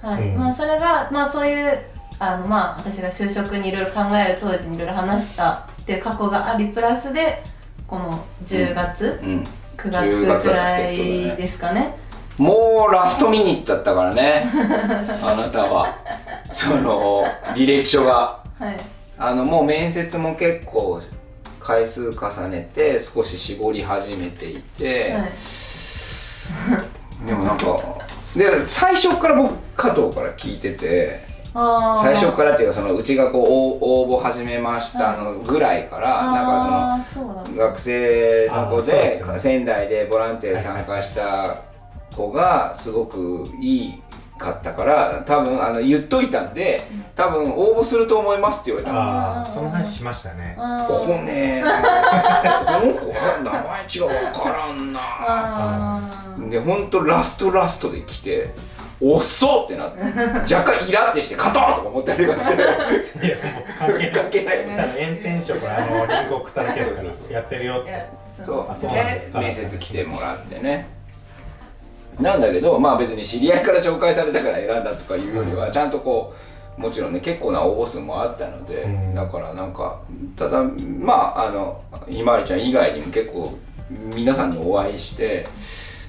[0.01, 0.39] はい、うん。
[0.39, 1.79] まあそれがまあそういう
[2.19, 7.43] あのまあ私が就職にいろいろ考える当時にいろいろ話したっていう過去がありプラスで
[7.87, 9.45] この10月、うん
[9.79, 10.97] 9 10月くらい
[11.37, 11.95] ですかね。
[12.37, 14.51] もうラストミニットだったからね。
[15.23, 15.97] あなたは。
[16.53, 18.41] その履歴書が。
[18.59, 18.77] はい。
[19.17, 21.01] あのもう面接も結構
[21.61, 25.19] 回数重ねて少し絞り始めていて、は
[27.25, 27.27] い。
[27.27, 27.65] でもなんか
[28.35, 31.21] で最初から僕加藤から聞いてて
[31.97, 33.43] 最初からっていうかそのうちがこう
[33.83, 41.57] 応応募始めましたのぐらいから、なんかその学生の子で仙台でボランティアで参加した
[42.15, 44.03] 子がすごくいい
[44.39, 46.81] かったから多分あの言っといたんで
[47.17, 48.93] 多分応募すると思いますって言われた。
[48.93, 50.57] のああその話しましたね。
[50.57, 51.69] あこーねこ
[52.87, 56.49] の子は名前違う分からんな。
[56.49, 58.55] で本当ラストラストで来て
[59.01, 60.03] 遅っってなって
[60.55, 63.37] 若干イラってして勝とうとか思ったりとかしていや
[63.79, 64.13] 関係ない。
[64.13, 67.03] 関係ない多分炎天職あのリンゴ送っただけですから。
[67.05, 67.25] そうそう。
[67.27, 67.33] そう。
[67.33, 68.07] やってるよって
[68.45, 69.39] そうあそうなんでですか。
[69.39, 70.89] 面接来てもらってね。
[72.21, 76.35] なんだけどまあ別に知り合いから紹介されたから選んだとかいうよりはちゃんとこ
[76.77, 79.15] うもちろんね結構な応募数もあったので、うん。
[79.15, 80.01] だからなんか
[80.37, 80.65] ただ
[81.01, 81.81] まああの
[82.11, 83.49] ひまわりちゃん以外にも結構
[84.15, 85.47] 皆さんにお会いして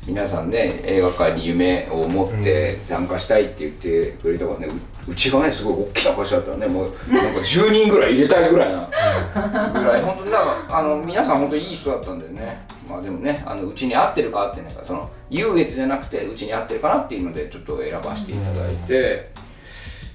[0.07, 4.67] 皆さんね映画界に夢を持って参加したいって言ってくれたからね
[5.07, 8.89] ううちがねすごい大きな会社だったらねもうなんか10人ぐらい入れたいぐらいな
[9.73, 10.01] ぐらい。
[10.01, 12.59] 本当になんかあの皆さん本当にいい人だったんだよね。
[12.89, 19.29] まあでもねあのうちに合ってるか合ってないかその優越じゃなくてうちに合ってるかなっていうのでちょっと選ばせていただいて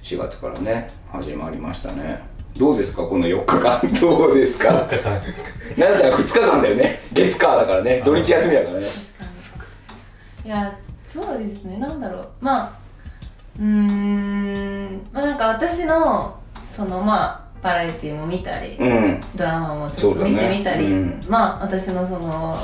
[0.03, 2.19] 4月からね始まりましたね。
[2.57, 3.03] どうですか？
[3.03, 3.81] この4日間。
[4.01, 4.71] どうですか？
[4.73, 5.09] なんだった？
[5.09, 5.21] ら
[6.17, 6.99] 2日間だよね。
[7.13, 8.01] 月火だからね。
[8.05, 8.87] 土日休みだからね
[10.45, 11.77] いやそうですね。
[11.77, 12.27] なんだろう。
[12.39, 12.71] まあ
[13.59, 15.01] うーん。
[15.11, 19.19] まあなんか私のそのまあバラエティーも見たり、うん。
[19.35, 21.19] ドラマもちょっと見てみたり、うん。
[21.27, 22.55] まあ私のその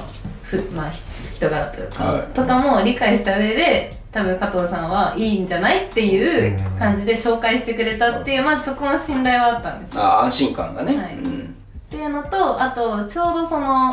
[0.44, 1.02] ふ、まあ、ひ
[1.34, 2.28] 人柄というか、はい。
[2.34, 10.04] とかも理解した上で多分加藤さんはいいんじゃないっていう感じで紹介してくれたっていうまずそこの信頼はあったんですよ。
[10.04, 11.16] あ安心感がね、はい。
[11.16, 11.56] うん。
[11.88, 13.92] っていうのとあとちょうどその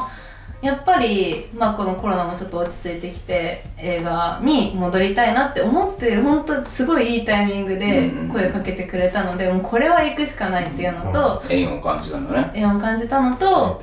[0.60, 12.32] やっぱり、まあ、このコロナもちょっと落ち着いてきて映画に戻りたいなって思ってる本当すごいいいタイミングで声かけてくれたので、もうこれは行くしかないっていうのと、縁を感じたん。
[12.32, 13.80] だね縁を感じたのと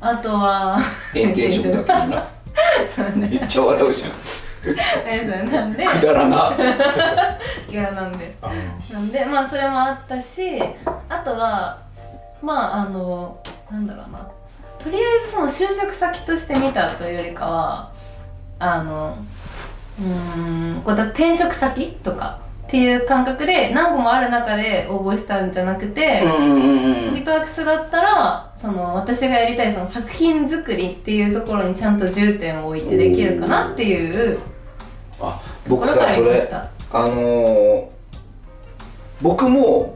[0.00, 0.78] あとは
[1.12, 2.26] 炎天色だけにな
[2.94, 4.12] そうねめっちゃ笑うじゃん。
[5.50, 5.72] なん。
[5.72, 6.56] でくだらな
[7.68, 8.12] ギャラなん。
[8.12, 8.48] であ
[8.92, 9.10] なん。
[9.10, 10.62] でまあそれもあったし
[11.08, 11.82] あとは
[12.40, 13.40] まああの
[13.70, 13.86] なん。
[13.86, 14.30] だろうな
[14.86, 17.92] とりあえずその就職先として見たというよりかは
[18.60, 19.18] あの
[19.98, 34.38] うーんこうだ転職先とかっていう感覚で何個もある中で応募したんじゃなくて、うんうんうんギトワークスだったらその私がやりたいその作品作りっていうところにちゃんと重点を置いてできるかなっていう
[35.20, 36.48] あ僕さそれ。
[36.92, 37.88] あのー、
[39.22, 39.95] 僕も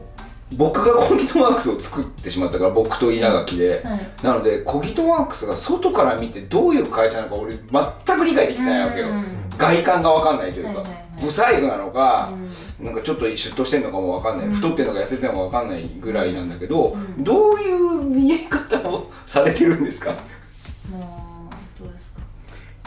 [0.57, 3.99] 僕がコギトワークスを作ってしまったから僕と稲垣で、はい。
[4.21, 9.25] なのでコギトワークスが外から見てどういう会社なのか俺全く理解できてないわけよ、うん。
[9.57, 11.01] 外観が分かんないというか、はいはいはい。
[11.21, 12.33] 不細工なのか、
[12.79, 12.85] うん。
[12.85, 14.53] なんかちょっとシュッとしてんのかも分かんない、うん。
[14.53, 17.23] 太ってんのか痩せてんのか分かんないぐらいなんだけど、うん。
[17.23, 20.11] どういう見え方をされてるんですか？
[20.91, 22.21] もうどうですか？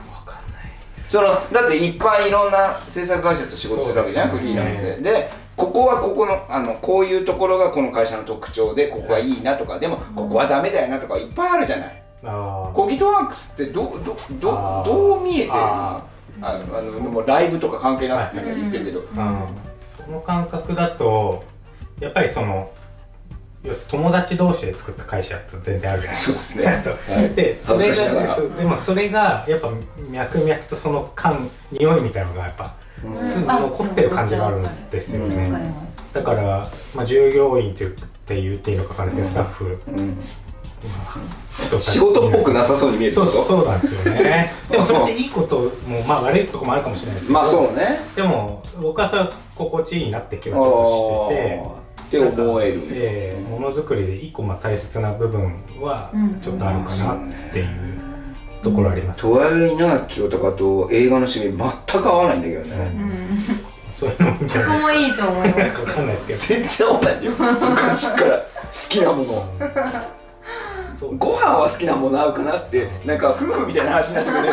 [0.02, 4.52] 分かんないそのだっていっぱいいろんな制作会社と仕事するわけじゃん、そうですね。
[4.52, 5.43] フリーランスで。
[5.56, 12.02] でここはここのあのこういうところがこの会社の特徴でここはいいなとかでもここはダメだよなとかいっぱいあるじゃない。
[12.24, 17.10] あコギトワークスってどどどどう見えてるの？
[17.10, 21.44] もうライブとか関係なくて今言ってるけど、あ、うん、その感覚だと
[22.00, 22.70] やっぱりその
[23.88, 26.80] 友達同士で作った会社って全然あるじゃないそうですね。
[26.84, 27.14] そう。
[27.14, 29.70] はいでそれがでもそれがやっぱ
[30.10, 35.74] 脈々とその感匂いみたいなのがやっぱ残ってる感じがあるんですようんね
[36.12, 37.94] だから、まあ、従業員って言っ
[38.26, 39.78] て言っていいのか分かんないですけど、スタッフ、
[41.82, 43.12] 仕事っぽくなさそうに見える。
[43.14, 44.52] そうそうなんですよね。
[44.70, 47.38] でもそれっていいこともまあ悪いとこもあるかもしれないですけど。
[47.38, 48.00] まあそうね。
[48.14, 52.28] でも僕はそれは心地いいなって気はちょっとしてて。
[52.28, 52.80] って思える。
[52.92, 56.40] ええものづくりで一個まあ大切な部分はうん。
[56.40, 57.16] ちょっとあるかなっ
[57.52, 57.66] ていう
[58.64, 63.38] ところあります、とある稲垣清隆と映画の趣味全く合わないんだけどうね、ん。
[63.92, 67.32] そういうのもいいんじゃないそこもいいと思います分かんないですけど全然合わないんだよ。
[67.70, 68.44] 昔から好
[68.88, 69.46] きなもの。
[70.98, 71.16] そう。
[71.16, 74.44] ご飯は好きなもの合うかなってなんか夫婦みたいな話になってくる。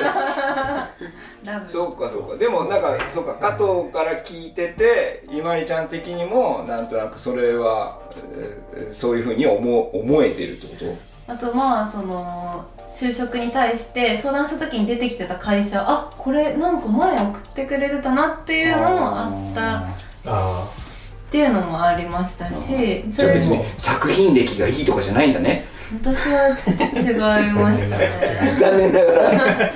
[1.67, 2.37] そうかそうか。
[2.37, 3.35] でもなんかそうか。
[3.35, 7.99] 加藤から聞いててゆまりちゃん的にもなんとなくそれは
[8.75, 10.95] えーそういうふうに思思えてるってこ
[11.31, 19.77] あとまあその就職に対して相談した時に出てきてた会社あこれなんか前送ってくれてたなっていうのもあった
[20.29, 20.63] あ
[21.27, 25.65] っていうのもありましたしとそれじゃあ別に作品歴がいいとかじゃないんだね。
[26.03, 28.11] 私は違いましたね。
[28.59, 29.73] 残念ながら。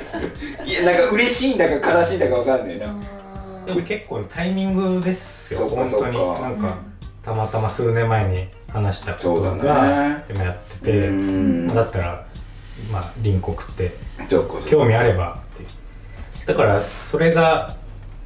[0.66, 2.88] いやなんか嬉しいんだか悲しいんだか分かんないな。
[2.88, 6.18] あでも結構タイミングですよそうか本当に。
[6.18, 6.74] そうかなんか
[7.24, 10.24] たまたま数年前に話したことがね。
[10.30, 11.66] 今やってて、うん。
[11.68, 12.26] まあだったら
[12.92, 13.94] まあ隣国って
[14.68, 15.42] 興味あれば
[16.46, 17.74] だからそれが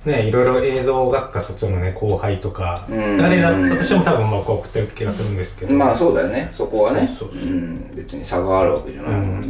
[0.05, 3.17] ねいろいろ映像学科卒業のね後輩とかうん。
[3.17, 5.73] 誰だったとしても多分僕は送ってる気がするんですけど。
[5.73, 6.49] まあそうだよね。
[6.51, 7.07] そこはね。
[7.17, 7.51] そうそうそう。
[7.51, 7.91] ん。
[7.95, 9.47] 別に差があるわけじゃないもんね、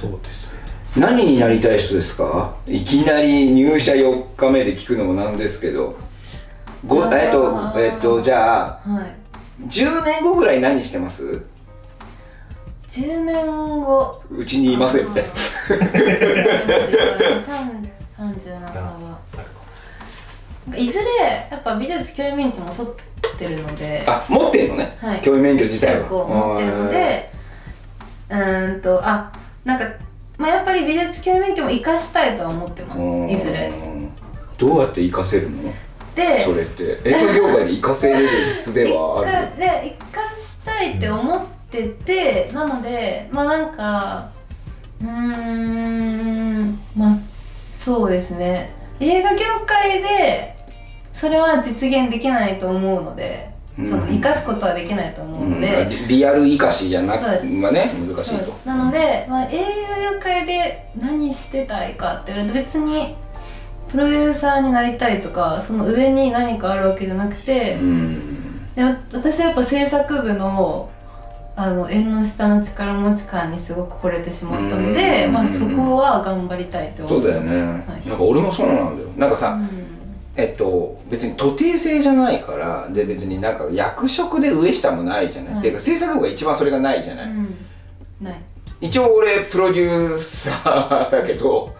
[0.00, 0.46] そうです。
[0.52, 0.60] ね
[0.96, 2.56] 何になりたい人ですか？
[2.66, 5.96] いきなり入社4日目で聞くのもなんですけど
[6.86, 9.14] ごえっとえっとじゃあはい。
[9.66, 11.44] 10年後ぐらい何してます
[12.88, 13.46] ？10年
[13.82, 14.22] 後。
[14.30, 15.30] うちにいませんみたいな
[18.18, 18.74] 30半
[20.68, 21.04] ばいずれ
[21.50, 24.02] やっぱ美術教員免許も取ってるので。
[24.06, 25.22] あ持ってんのね、はい。
[25.22, 26.08] 教員免許自体は。
[26.08, 27.32] 持ってるので。
[28.30, 29.32] うーんとあ
[29.64, 29.84] なんか、
[30.38, 33.00] まあ、やっぱり美術教員免許も生かしたいとは思ってます。
[33.00, 33.72] うんいずれ。
[34.56, 35.72] どうやって活かせるの？
[36.14, 37.00] でそれって。
[37.04, 44.30] 映画業界で活かせれる術ではあるで生かしたいって思ってて、なのでまあなんか
[45.00, 48.74] うーんまあそうですね。
[49.00, 50.56] 映画業界で
[51.12, 53.88] それは実現できないと思うので、うん。
[53.88, 55.50] その生かすことはできないと思ううん。
[55.52, 57.46] ので、リリアル生かしじゃなくそうです。
[57.46, 58.52] まあね難しいと。
[58.66, 63.16] なので、まあ、映画業界で何してたいかって言われると別に
[63.90, 68.74] プロデューサーになりたいとかその上に何かあるわけじゃなくて、うん。
[68.74, 70.90] で私はやっぱ制作部の
[71.56, 75.32] あの縁の下の力持ち感にすごく惚れてしまったので、うん。
[75.32, 78.08] まあ、そこは頑張りたいと思そうだよね、い。
[78.08, 79.08] なんか俺もそうなんだよ。
[79.16, 79.68] なんかさ、うん。
[80.36, 85.58] えっと別に徒弟制じゃないからで別になんか役職で上下もないじゃない、はい。
[85.58, 87.56] っていうか制作部が一番それがないじゃない、うん。
[88.22, 88.40] ない。
[88.80, 91.74] 一応俺プロデューサーだけど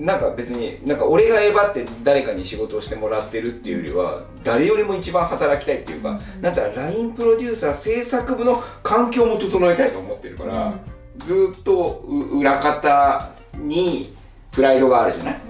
[0.00, 6.18] なんか別になんか俺がえばって誰かに仕事をしてもらってるっていうよりは誰よりも一番働きたいっていうか、うん。
[6.18, 10.78] なんだったら LINE プロデューサー制作部の環境も整えたいと思ってるから、
[11.18, 14.16] ずーっとう裏方に
[14.52, 15.40] プライドがあるじゃない、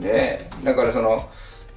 [0.00, 1.18] でだからその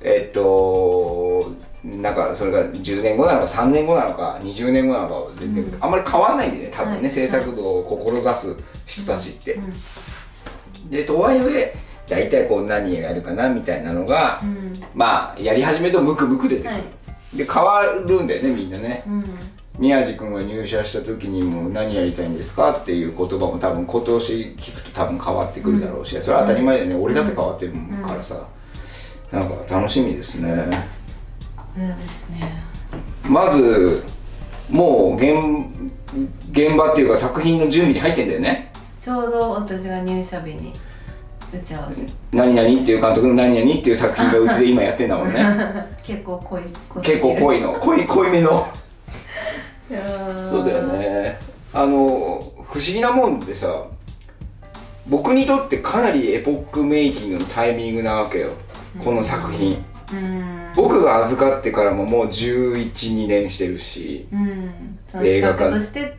[0.03, 7.11] えっとなんかそれが10年後なのか3年後なのか20年後なのか全然、あんまり変わんないんでね多分ね、はい。
[7.11, 8.55] 制作部を志す
[8.86, 9.59] 人たちって、
[10.91, 11.74] でとはいえ
[12.12, 14.74] 大体こう何やるかなみたいなのが、うん。
[14.93, 17.38] まあやり始めるとムクムク出てくる、はい。
[17.38, 19.03] で変わるんだよねみんなね。
[19.07, 19.24] うん。
[19.80, 27.74] 宮地君が入社した時にも何やりたいんですかっていう言葉も多分今年聞くと多分変わってくるだろうし、それは当たり前だよね、俺だって変わってる
[28.05, 28.47] からさ、
[29.32, 30.49] なんか楽しみですね。
[31.74, 32.62] そうですね。
[33.24, 34.03] まず
[34.70, 35.34] もう現
[36.51, 38.74] 現場っていうか作品の準備に入ってんだよね。
[38.99, 40.74] ちょうど私が入社日に
[42.32, 45.39] 何々っていう監督の何々っていう作品がうちで今やってんだもんね。
[46.04, 47.74] 結構濃い濃結構濃いいの。
[47.74, 48.68] 濃い濃いめの。
[49.89, 51.38] そそうだよね。
[51.74, 53.86] あの不思議なもんでさ
[55.08, 58.52] 僕にとってかなりエポックメイキングのタイミングなわけよ。
[59.04, 59.84] この作品。
[60.14, 60.72] うん。
[60.76, 64.28] 僕が預かってからももう1112年してるし。
[64.32, 64.72] うん。
[65.24, 65.70] 映画化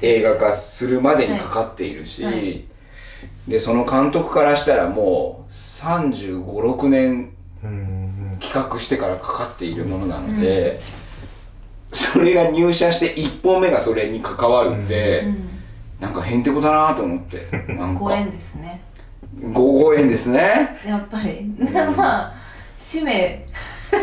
[0.03, 2.64] 映画化するまでにかかっているし、はいはい
[3.49, 10.81] でその監督からしたらもう3 5 6年うん企画してからかかっているものなので、
[11.93, 15.49] それが入社して1本目がそれに関わるって、うん。
[16.01, 18.01] なんかへんてこだなと思ってなんか。
[18.01, 18.83] ご縁ですね。
[19.53, 20.77] ごご縁ですね。
[20.85, 21.45] やっぱり。
[21.97, 22.35] まあ
[22.77, 23.47] 使命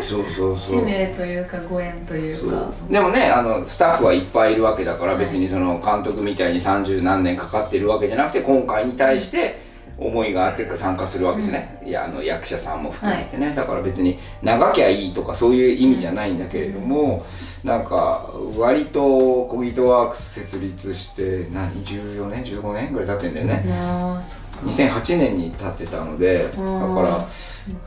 [0.01, 2.71] そうそうそ使う命というかご縁というか。
[2.89, 5.25] でもねあのスタッフはいっぱいいるわけだから、はい。
[5.25, 9.67] 別にその監督みたいに30何年かかってるわけじゃなくて今回に対して
[9.97, 11.91] 思いがあって参加するわけじゃね、い。
[11.91, 17.25] やあの役者さんも含めてね、だから別に長きゃいいとかそういう意味じゃないんだけれども、
[17.65, 24.23] なんか割とコギートワークス設立して何14年15年ぐらい経ってんだよね、あ
[24.63, 26.95] 2008年に経ってたのでだうん。
[26.95, 27.27] から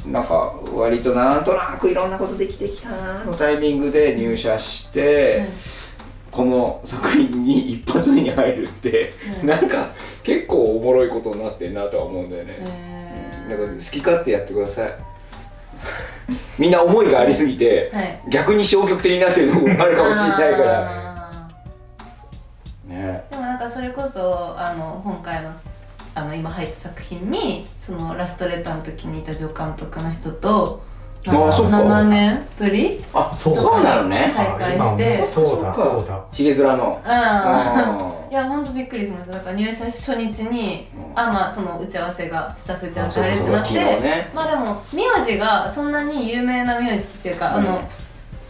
[0.07, 5.47] なんか割となんとなくいろんなことできてきたなのタイミングで入社して、
[6.31, 9.13] この作品に一発目に入るって、
[9.43, 9.49] うん。
[9.49, 14.93] なんか結構おもろいことになってんなとは思うんだよね、えだから好き勝手やってください。
[16.59, 18.23] みんな思いがありすぎて、はい。
[18.31, 20.89] 逆に消極的になってるのもあるかもしれないから。
[20.89, 21.49] あ
[22.87, 23.25] ね。
[23.29, 25.53] ーでもなんかそれこそあの今回の
[26.15, 30.83] あの今入った作品にそのラストレターの時にいた助監督の人と
[31.27, 31.77] あーそうか。
[31.77, 34.33] 7年ぶりあそうだそうなのね。
[34.35, 35.27] 再会して。
[35.27, 36.25] そうだそうだ。
[36.33, 37.01] ひげ面の。
[37.05, 39.33] ああいや本当びっくりしました。
[39.39, 47.67] だから入社初日に、うんあまあその打ち合わせがスタッフ打ち合わせああれってなってまあでも名字がそんなに有名な名字っていうか、うん。
[47.67, 47.83] あの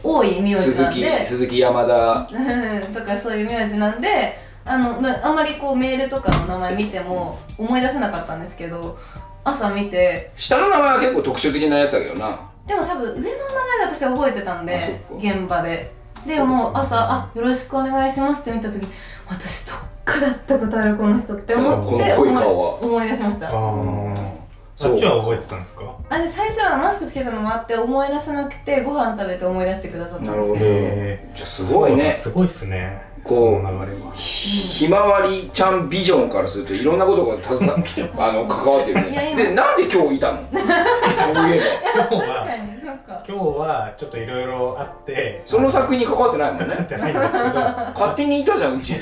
[0.04, 1.18] 多い名字鈴なんで。
[1.20, 2.28] 木鈴木山田。
[2.32, 8.98] うんとかそういう名字なんであのまあんまりこうメールとかの名前見ても思い出せなかったんですけど
[9.44, 12.38] 朝見て下の名前は結構特殊的なやつだけどな。
[12.66, 15.92] でも多分上の名前で私覚えてたんあで現場で。
[16.26, 18.86] でもう朝「あよろしくお願いします」って見た時
[19.28, 22.78] 私どっかだったことあるこの人って思ってこの濃い顔は。
[22.80, 23.50] 思い出しました。
[24.76, 25.82] そっちは覚えてたんですか？
[26.08, 30.66] あで最初はマスクつけたのもあって思い出せなくてご飯食べて思い出してくださったんですなるほどけど。
[30.66, 32.12] へじゃあすごいね。
[32.16, 37.78] すごいっすねこうひひまわりちゃんビジョンからするといろんなことが携わ
[38.28, 39.34] あの関わってるね。
[39.36, 40.38] でなんで今日いたの？
[40.52, 41.60] そういえ
[41.96, 42.02] ば。
[42.08, 42.46] 今日は
[43.26, 47.44] 今日はちょっといろいろあってその作品に関わってないもんなっねてないんですけど
[47.94, 49.00] 勝手にいたじゃんうちに。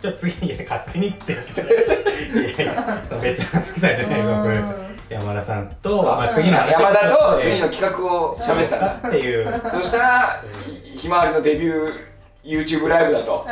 [0.00, 4.64] じゃあ次に勝手にってわけじゃないですいやいやその別の関さんじゃないで
[5.10, 9.08] 山田さんと、まあ、次の話山田とえー次の企画を喋ってたんだ。
[9.08, 9.52] っていう。
[9.74, 10.42] そしたら
[10.94, 12.09] ひひまわりのデビュー
[12.50, 13.46] YouTube ライブだと。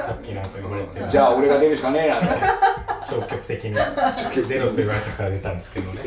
[0.00, 2.28] さっきなんか言われてじゃあ俺が出るしかねえなって。
[3.02, 3.74] 消極的に。
[3.74, 6.02] 出ろと言われたから出たんですけどね。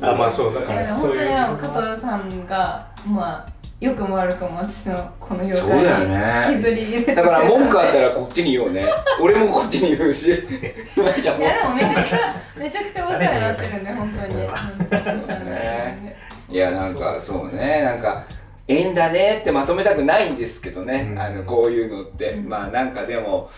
[0.00, 1.28] あまあそうだからいやそういう。
[1.30, 6.46] 本当に加藤さんがまあ良くも悪くも私のこの業そうだよ界にね。
[6.50, 6.82] 引きずり。
[6.82, 8.86] 入れてだから文句あったらこっちに言おうね。
[9.20, 10.28] 俺もこっちに言うし。
[10.28, 14.32] いやでもめちゃくちゃめちゃくちゃお世話になってるんで本当に。
[14.34, 15.02] これは本当に。
[15.02, 16.16] お世話になってるんで
[16.50, 17.82] いやなんかそうね。
[17.82, 18.24] なんか
[18.70, 21.18] 縁だねってまとめたくないんですけどね、うん。
[21.18, 22.48] あのこういうのって、うん。
[22.48, 23.50] まあなんかでも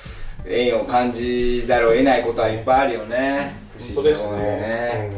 [0.46, 3.54] 縁を感じざるを得ないことはいっぱいあるよね。
[3.78, 5.10] 不思議なもね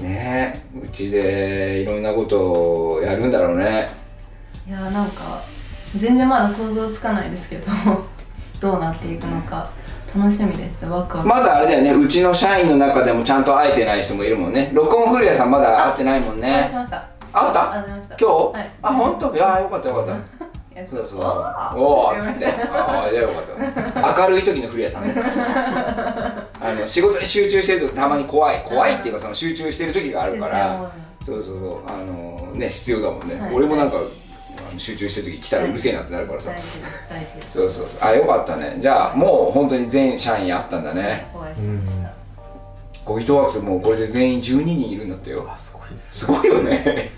[0.00, 0.02] ね。
[0.02, 3.86] ねうちでいろんなことをやるんだろうね。
[4.66, 5.42] いやなんか
[5.96, 7.66] 全然まだ想像つかないですけど
[8.60, 9.68] どうなっていくのか。
[10.16, 10.86] 楽しみです。
[10.86, 11.28] ワクワク。
[11.28, 11.92] まだあれだよね。
[11.92, 14.70] うちの社員の中でもちゃんと会えてない人もいるもんね。
[14.72, 17.84] 録音古谷さんまだ会ってないもんお会いました会った？
[18.18, 18.70] 今日、はい。
[18.82, 19.34] あ本当？
[19.34, 20.16] いやよかったよかった。
[20.90, 21.20] そうそう。
[21.20, 22.46] おーおおっつって。
[22.46, 24.22] ああじゃあよかった。
[24.22, 25.14] 明るい時の古谷さんね。
[26.60, 28.62] あの仕事に集中してるとたまに怖い。
[28.66, 30.90] 怖いっていうかその集中してる時があるから。
[31.24, 31.78] そうそうそう。
[31.86, 33.54] あのね必要だもんね、はい。
[33.54, 33.96] 俺もなんか
[34.76, 36.82] 集中してる時来たらうるせえなってなるからさ、大事です。
[37.08, 37.58] 大事です。
[37.58, 38.00] そうそうそう。
[38.00, 38.76] あよかったね。
[38.80, 41.28] じゃあもう本当に全社員あったんだね。
[41.34, 42.10] お会いしました。
[43.04, 45.48] コギトワークスもうこれで全員12人いるんだってよ。
[45.96, 47.12] すごいよね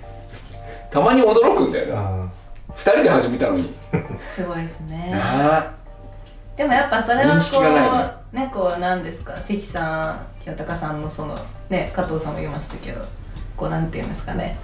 [0.96, 2.00] たまに驚くんだよな。
[2.00, 2.26] あ
[2.74, 3.70] 2人で始めたのに。
[4.34, 5.12] すごいですね。
[6.56, 7.58] でもやっぱそれはこ
[8.32, 9.36] うねこうなんですか？
[9.36, 11.36] 関さん清高さんのその
[11.68, 13.02] ね加藤さんも言いましたけど
[13.58, 14.56] こうなんていうんですかね。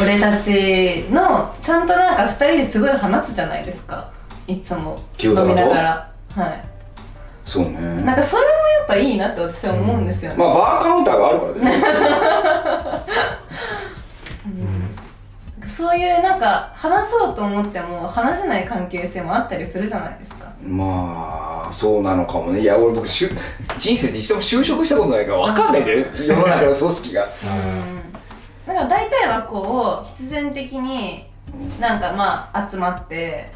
[0.00, 4.08] 俺たちのちゃんとなんか2人ですごい話すじゃないですか。
[4.46, 4.96] いつも。
[5.20, 6.08] 飲みながら。
[6.36, 6.64] はい。
[7.44, 7.80] そうね。
[8.04, 13.00] なんかそれもやっぱいいなって私は思うんですよね、まあバーカウンターがあるからねなんか
[15.70, 20.50] そういうなんか話そうと思っても話せない関係性もあったりするじゃないですか。
[20.66, 22.60] まあそうなのかもね。
[22.60, 23.30] いや俺僕しゅ
[23.78, 26.06] 人生で一度も就職したことないから分かんないんだよ。
[26.18, 27.28] 世の中の組織が。
[28.66, 31.26] だから大体はこう必然的に
[31.80, 33.50] なんかまあ集まって、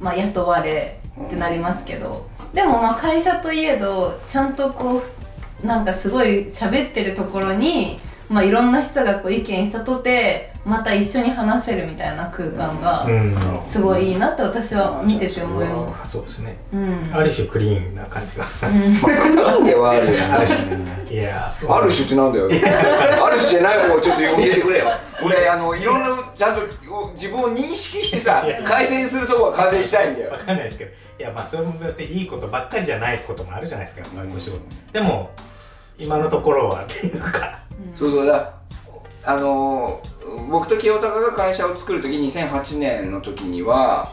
[0.00, 2.26] まあ、雇われってなりますけど。
[2.52, 5.02] でもまあ会社といえどちゃんとこ
[5.62, 8.00] うなんかすごい喋ってるところに、
[8.34, 13.36] まあ、いろんな人がこう意見したとてまた一緒に話せるみたいな空間がうん。
[13.64, 16.56] すごいいいなって私は見てて思いまあそうですね。
[16.72, 16.76] す。
[16.76, 17.10] うん。
[17.14, 18.44] ある種クリーンな感じが。
[18.68, 18.94] うん。
[18.94, 21.06] まあクリーンではあるよねある種ね。
[21.08, 21.54] いや。
[21.68, 22.46] ある種ってなんだよ。
[23.24, 24.86] ある種じゃない方をちょっと教えてくれよ
[25.22, 26.62] 俺あのいろんなちゃんと
[27.14, 30.32] 自分を認識してさ改善するとこは改善したいんだよ。
[30.32, 30.90] わかんないですけど。
[31.20, 34.60] いやまあそれも別にいいことばっかりじゃないこともあるじゃないですかやっぱりご仕事。
[34.92, 35.30] でも
[35.96, 37.60] 今のところはっていうか
[37.96, 38.52] そうそうだ
[39.24, 40.14] あのー
[40.50, 44.08] 僕と清高が会社を作る時2008年の時には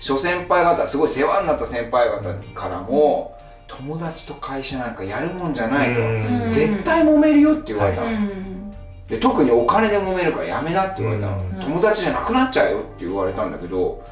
[0.00, 2.22] 諸先輩方すごい世話になった先輩方
[2.54, 3.36] からも
[3.66, 6.48] 友達と会社なんかやるもんじゃないとうん。
[6.48, 8.70] 絶対揉めるよって言われたの、うん。
[9.08, 11.60] で特にお金で揉めるからやめなって言われたの、うん。
[11.60, 14.02] 友達じゃなくなっちゃうよって言われたんだけど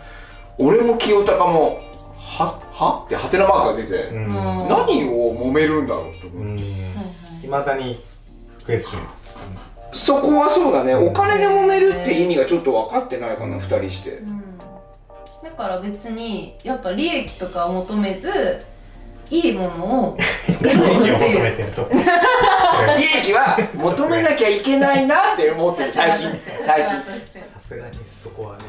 [0.59, 1.81] 俺も清高も
[2.19, 3.05] はは？
[3.07, 7.95] ってハテナマークが出て、何を揉めるんだろうと思って、だに
[8.67, 9.07] クエスチョン
[9.93, 10.95] そこはそうだね。
[10.95, 13.61] お金で揉めるって意味がちょっと分かってないかな、うん。
[13.61, 14.11] 二人して。
[14.19, 14.59] うん。
[14.59, 18.31] だから別にやっぱ利益とかを求めず
[19.31, 20.19] いいものを
[20.61, 21.73] 利益を求めてる。
[21.73, 21.89] と
[22.99, 26.41] 利益は求めなきゃいけないなって思ってる 最近。
[26.61, 26.95] 最近。
[26.95, 27.93] さすがに
[28.23, 28.65] そこはね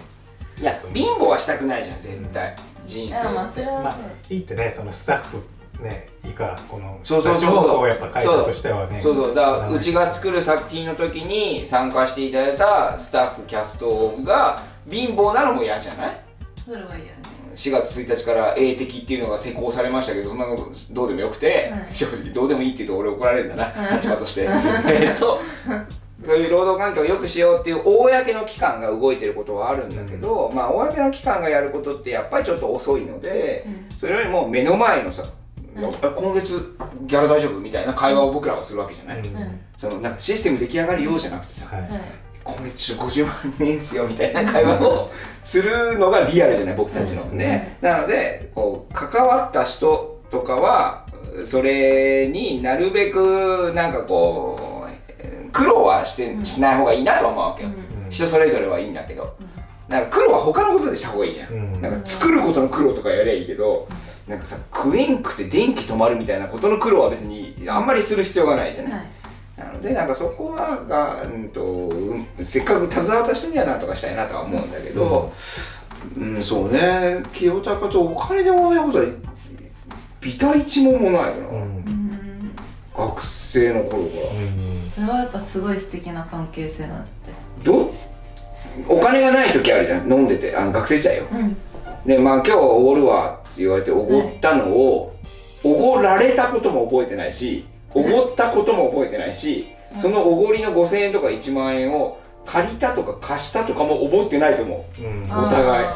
[0.59, 2.55] いや貧乏はしたくないじゃん絶対。
[2.85, 3.95] 人生まあそれはまあ
[4.29, 5.43] いいってねそのスタッフ
[5.81, 7.41] ねいいからこのそうそうそう。
[7.41, 9.35] 立場をこうやっぱ会社としてはねそうそう。
[9.35, 16.17] だからうちが作る作品の時に参加していただいたスタッフキャストが貧乏なのも嫌じゃない？
[16.63, 17.03] それはいいよね。
[17.55, 20.55] 4月1日から英的っていうのが施行されましたけどそんなの
[20.91, 21.95] どうでもよくて、はい。
[21.95, 24.41] 正直どうでもいいって言うと俺怒られるんだな、うん立場として。
[24.87, 25.39] えっと
[26.23, 33.67] そういう労働環境を良くしようっていう公の機関が動いてることはあるんだけど、まあ公の機関がやることってやっぱりちょっと遅いので、
[33.97, 35.21] それよりも目の前のさ、
[35.77, 36.75] 今月
[37.05, 37.59] ギャラ大丈夫？
[37.59, 39.25] みたいな会話を僕らはするわけじゃない、うん。
[39.25, 39.59] うん。
[39.77, 41.81] そのなんかシステム出来上がるようじゃなくてさ、はい。
[41.81, 42.01] はい
[42.43, 45.11] 今月50万円っすよみたいな会話を
[45.43, 47.21] するのがリアルじゃない僕たちの。
[47.25, 47.37] ね。
[47.37, 47.77] ね。
[47.81, 51.05] なのでこう関わった人とかは
[51.43, 58.09] それになるべくなんかこうえー苦労はしてうんしない方がいいなと思うわけよ、うん。
[58.09, 59.35] 人それぞれはいいんだけど。
[59.89, 61.81] なんか苦労は他のことでした方がいいじゃん、うん。
[61.81, 63.87] なんか作ることの苦労とかやりゃいいけど、
[64.27, 69.07] なんかさ食えんくて電気止まるみたいなことの苦労は別にあんまりする必要がないじゃない、はい。
[69.57, 75.31] なのでなんかそこはが、うんとうんせっかく携わった人にはなんとかしたいなとは思うんだけど、
[76.17, 77.23] うんそうね。
[77.33, 79.05] 清高とお金でもらうことは
[80.19, 81.61] ビタ一問もないよな、うん。
[81.61, 81.97] うん
[82.97, 84.23] 学生の頃から、
[84.95, 87.13] それはやっぱすごい素敵な関係性なんです
[87.63, 87.93] ど
[88.89, 90.11] お金がない時あるじゃん。
[90.11, 90.55] 飲んでて。
[90.55, 91.27] あの学生時代よ。
[91.31, 91.55] うん。
[92.05, 95.15] でまあ今日おごるわって言われておごったのを
[95.63, 105.01] おごられたことも覚えてないしおごったことも覚えてないしうんそのおごりの5000円とか1万円を借りたとか貸したとかも覚えてないと思う。
[105.01, 105.23] うん。
[105.23, 105.87] お互い。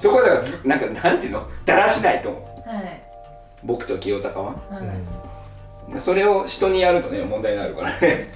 [0.00, 1.46] そこはだからずなんかなんていうの？
[1.64, 2.68] だらしないと思う。
[2.68, 3.02] はい。
[3.62, 4.46] 僕と清高は。
[4.46, 4.80] は
[5.96, 6.00] い。
[6.00, 8.34] それを人にやるとね問題になるからね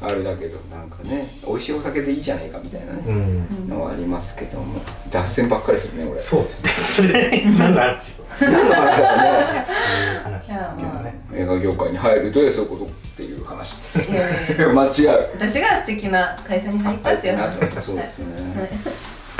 [0.00, 3.14] あれだけどなんかね美味しいお酒でいいじゃないかみたいなねうん。
[3.14, 4.80] うんのはありますけども
[5.10, 6.20] 脱線ばっかりするね俺。
[6.20, 6.44] そう。
[6.62, 7.44] ですね。
[7.58, 11.20] 何の話何の話だろうねそういう話ですけどね。
[11.34, 13.76] 映画業界に入るとそういうことっていう話。
[14.58, 15.28] 間違う。
[15.38, 17.58] 私が素敵な会社に入ったっていう話。
[17.82, 18.34] そうですね。
[18.60, 18.68] はい。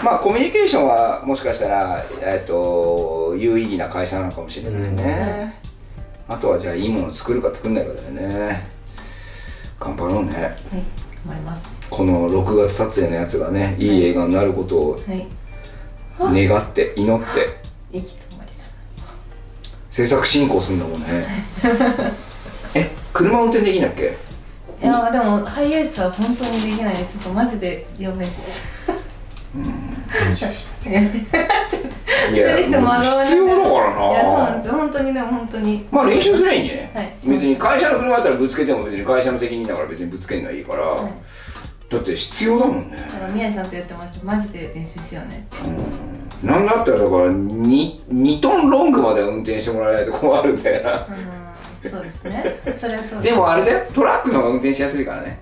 [0.02, 5.54] まあコミュニケーションはもしかしたら、えっと有意義な会社なのかもしれないね、
[6.28, 8.73] あとはじゃあいいものを作るか作んないかだよね
[9.84, 10.32] 頑張ろうね。
[10.32, 10.56] はい
[11.26, 11.74] 頑張ります。
[11.90, 13.86] この6月撮影のやつがねい。
[13.86, 15.26] い映画になることをはい。
[16.48, 17.58] 願って祈って。
[17.92, 19.04] 息止まりそう
[19.90, 21.06] 制作進行するんだもんね。
[22.74, 24.16] え車運転できんだっけ？
[24.82, 28.62] いやでもハイエースは本当にできないですちょっとマジでやばいです
[29.54, 29.56] い
[32.36, 32.98] や必要だからいやそうな
[34.50, 41.12] んなですよ本当にでも本当にまあ練習すりゃいいんじゃね、はい別に会社の車だったらぶつけても別に会社の責任だから別にぶつけんのはいいから、はい。
[41.88, 42.96] だって必要だもんね。
[42.96, 44.24] だから宮治さんと言ってました。
[44.24, 45.46] マジで練習しようね。
[46.42, 46.48] うん。
[46.48, 50.92] なんだったらだから 2, 2トンロングまでは運転してもらえないと困るんだよな。
[50.94, 50.96] う
[51.86, 51.90] ん。
[51.90, 52.60] そうですね。
[52.78, 53.86] それはそうでもあれだよ。
[53.92, 55.40] トラックの方が運転しやすいからね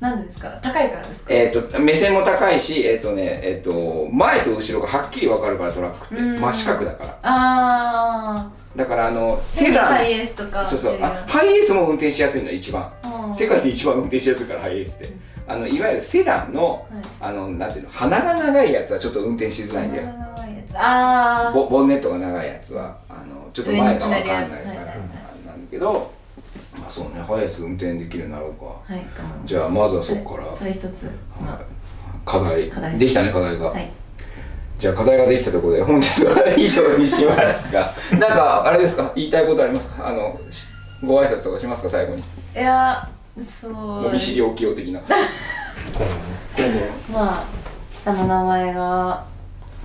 [0.00, 0.48] なんでですか？
[0.62, 1.32] 高いからですか？
[1.34, 6.40] えっ、と目線も高いしえっ、とねえっ、と前と後ろがはっきり分かるからトラックってうん。
[6.40, 7.18] 真四角だから。
[7.22, 9.94] あだからあのーセダン。
[9.96, 10.98] ハイエースとかそうそう。
[11.02, 12.90] あハイエースも運転しやすいの一番。
[13.26, 13.34] うん。
[13.34, 15.14] 世界で一番運転しやすいからハイエースって。
[15.46, 17.02] あのいわゆるセダンのはい。
[17.20, 20.06] あのなんていうの鼻が長いやつはちょっと運転しづらいんだよ。
[20.06, 20.74] 長いやつ。
[20.76, 21.54] あー。
[21.54, 24.56] ボボンネットが長いやつはあのちょっと前が分かんないからなんだ
[25.70, 26.19] けどま
[26.90, 27.22] あそうね。
[27.22, 28.66] ハイエース運転できるようになろうか。
[28.66, 29.46] はい頑張ります。
[29.48, 31.04] じゃあまずはそこから、それ一つ。
[31.40, 31.64] まはい。
[32.26, 32.68] 課題。
[32.68, 33.90] 課題できたね課題が、あはい。
[34.78, 37.92] じゃあ課題ができたところで本日は以上にしますが。
[38.18, 39.12] なんかあれですか？
[39.14, 40.08] 言いたいことありますか？
[40.08, 40.66] あのし
[41.04, 42.22] ご挨拶とかしますか最後に。
[42.22, 42.24] い
[42.58, 43.08] や
[43.60, 43.72] そう。
[43.72, 45.00] もみしりおきよう的な。
[47.12, 47.44] まあ
[47.92, 49.24] 下の名前が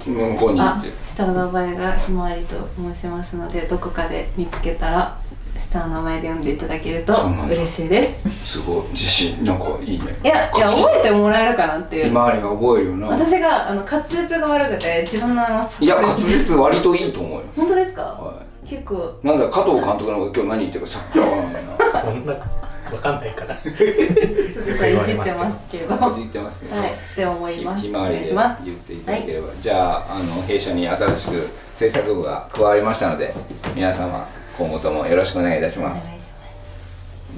[0.06, 0.91] 向こうに行あって。
[1.06, 5.18] 下の名前がひまわりと申しますのでどこかで見つけたら
[5.58, 7.14] 下の名前で呼んでいただけると
[7.49, 8.30] 嬉しいです。
[8.45, 8.84] すごい。
[8.91, 10.06] 自信なんかいいね。
[10.24, 12.06] いやいや覚えてもらえるかなっていう。
[12.06, 13.08] ひまわりが覚えるよな。
[13.08, 15.88] 私があの滑舌が悪くて自分の名前をい。
[15.88, 19.20] や滑舌割といいと思うよ、本当ですか、は結構。
[19.24, 22.01] い、なんだ加藤監督の今日何言ってるかさっきわかんないな。
[22.01, 23.56] そんなわかんないから。
[23.56, 25.95] ちょっとそれ いじってますけど。
[25.95, 26.80] はいいじってますけど、っ
[27.16, 27.82] て思います。
[27.82, 33.34] ひまわりで言っていただければ、じゃああの弊社に新しく制作部が加わりましたので
[33.76, 34.28] 皆様
[34.58, 36.16] 今後ともよろしくお願いいたします。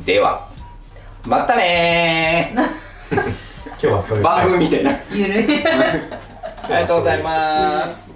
[0.05, 0.47] では
[1.25, 2.53] またね
[3.11, 4.91] 今日はそういうー番組みたいな。
[5.11, 5.65] ゆるい。
[6.63, 8.06] ありがとうございます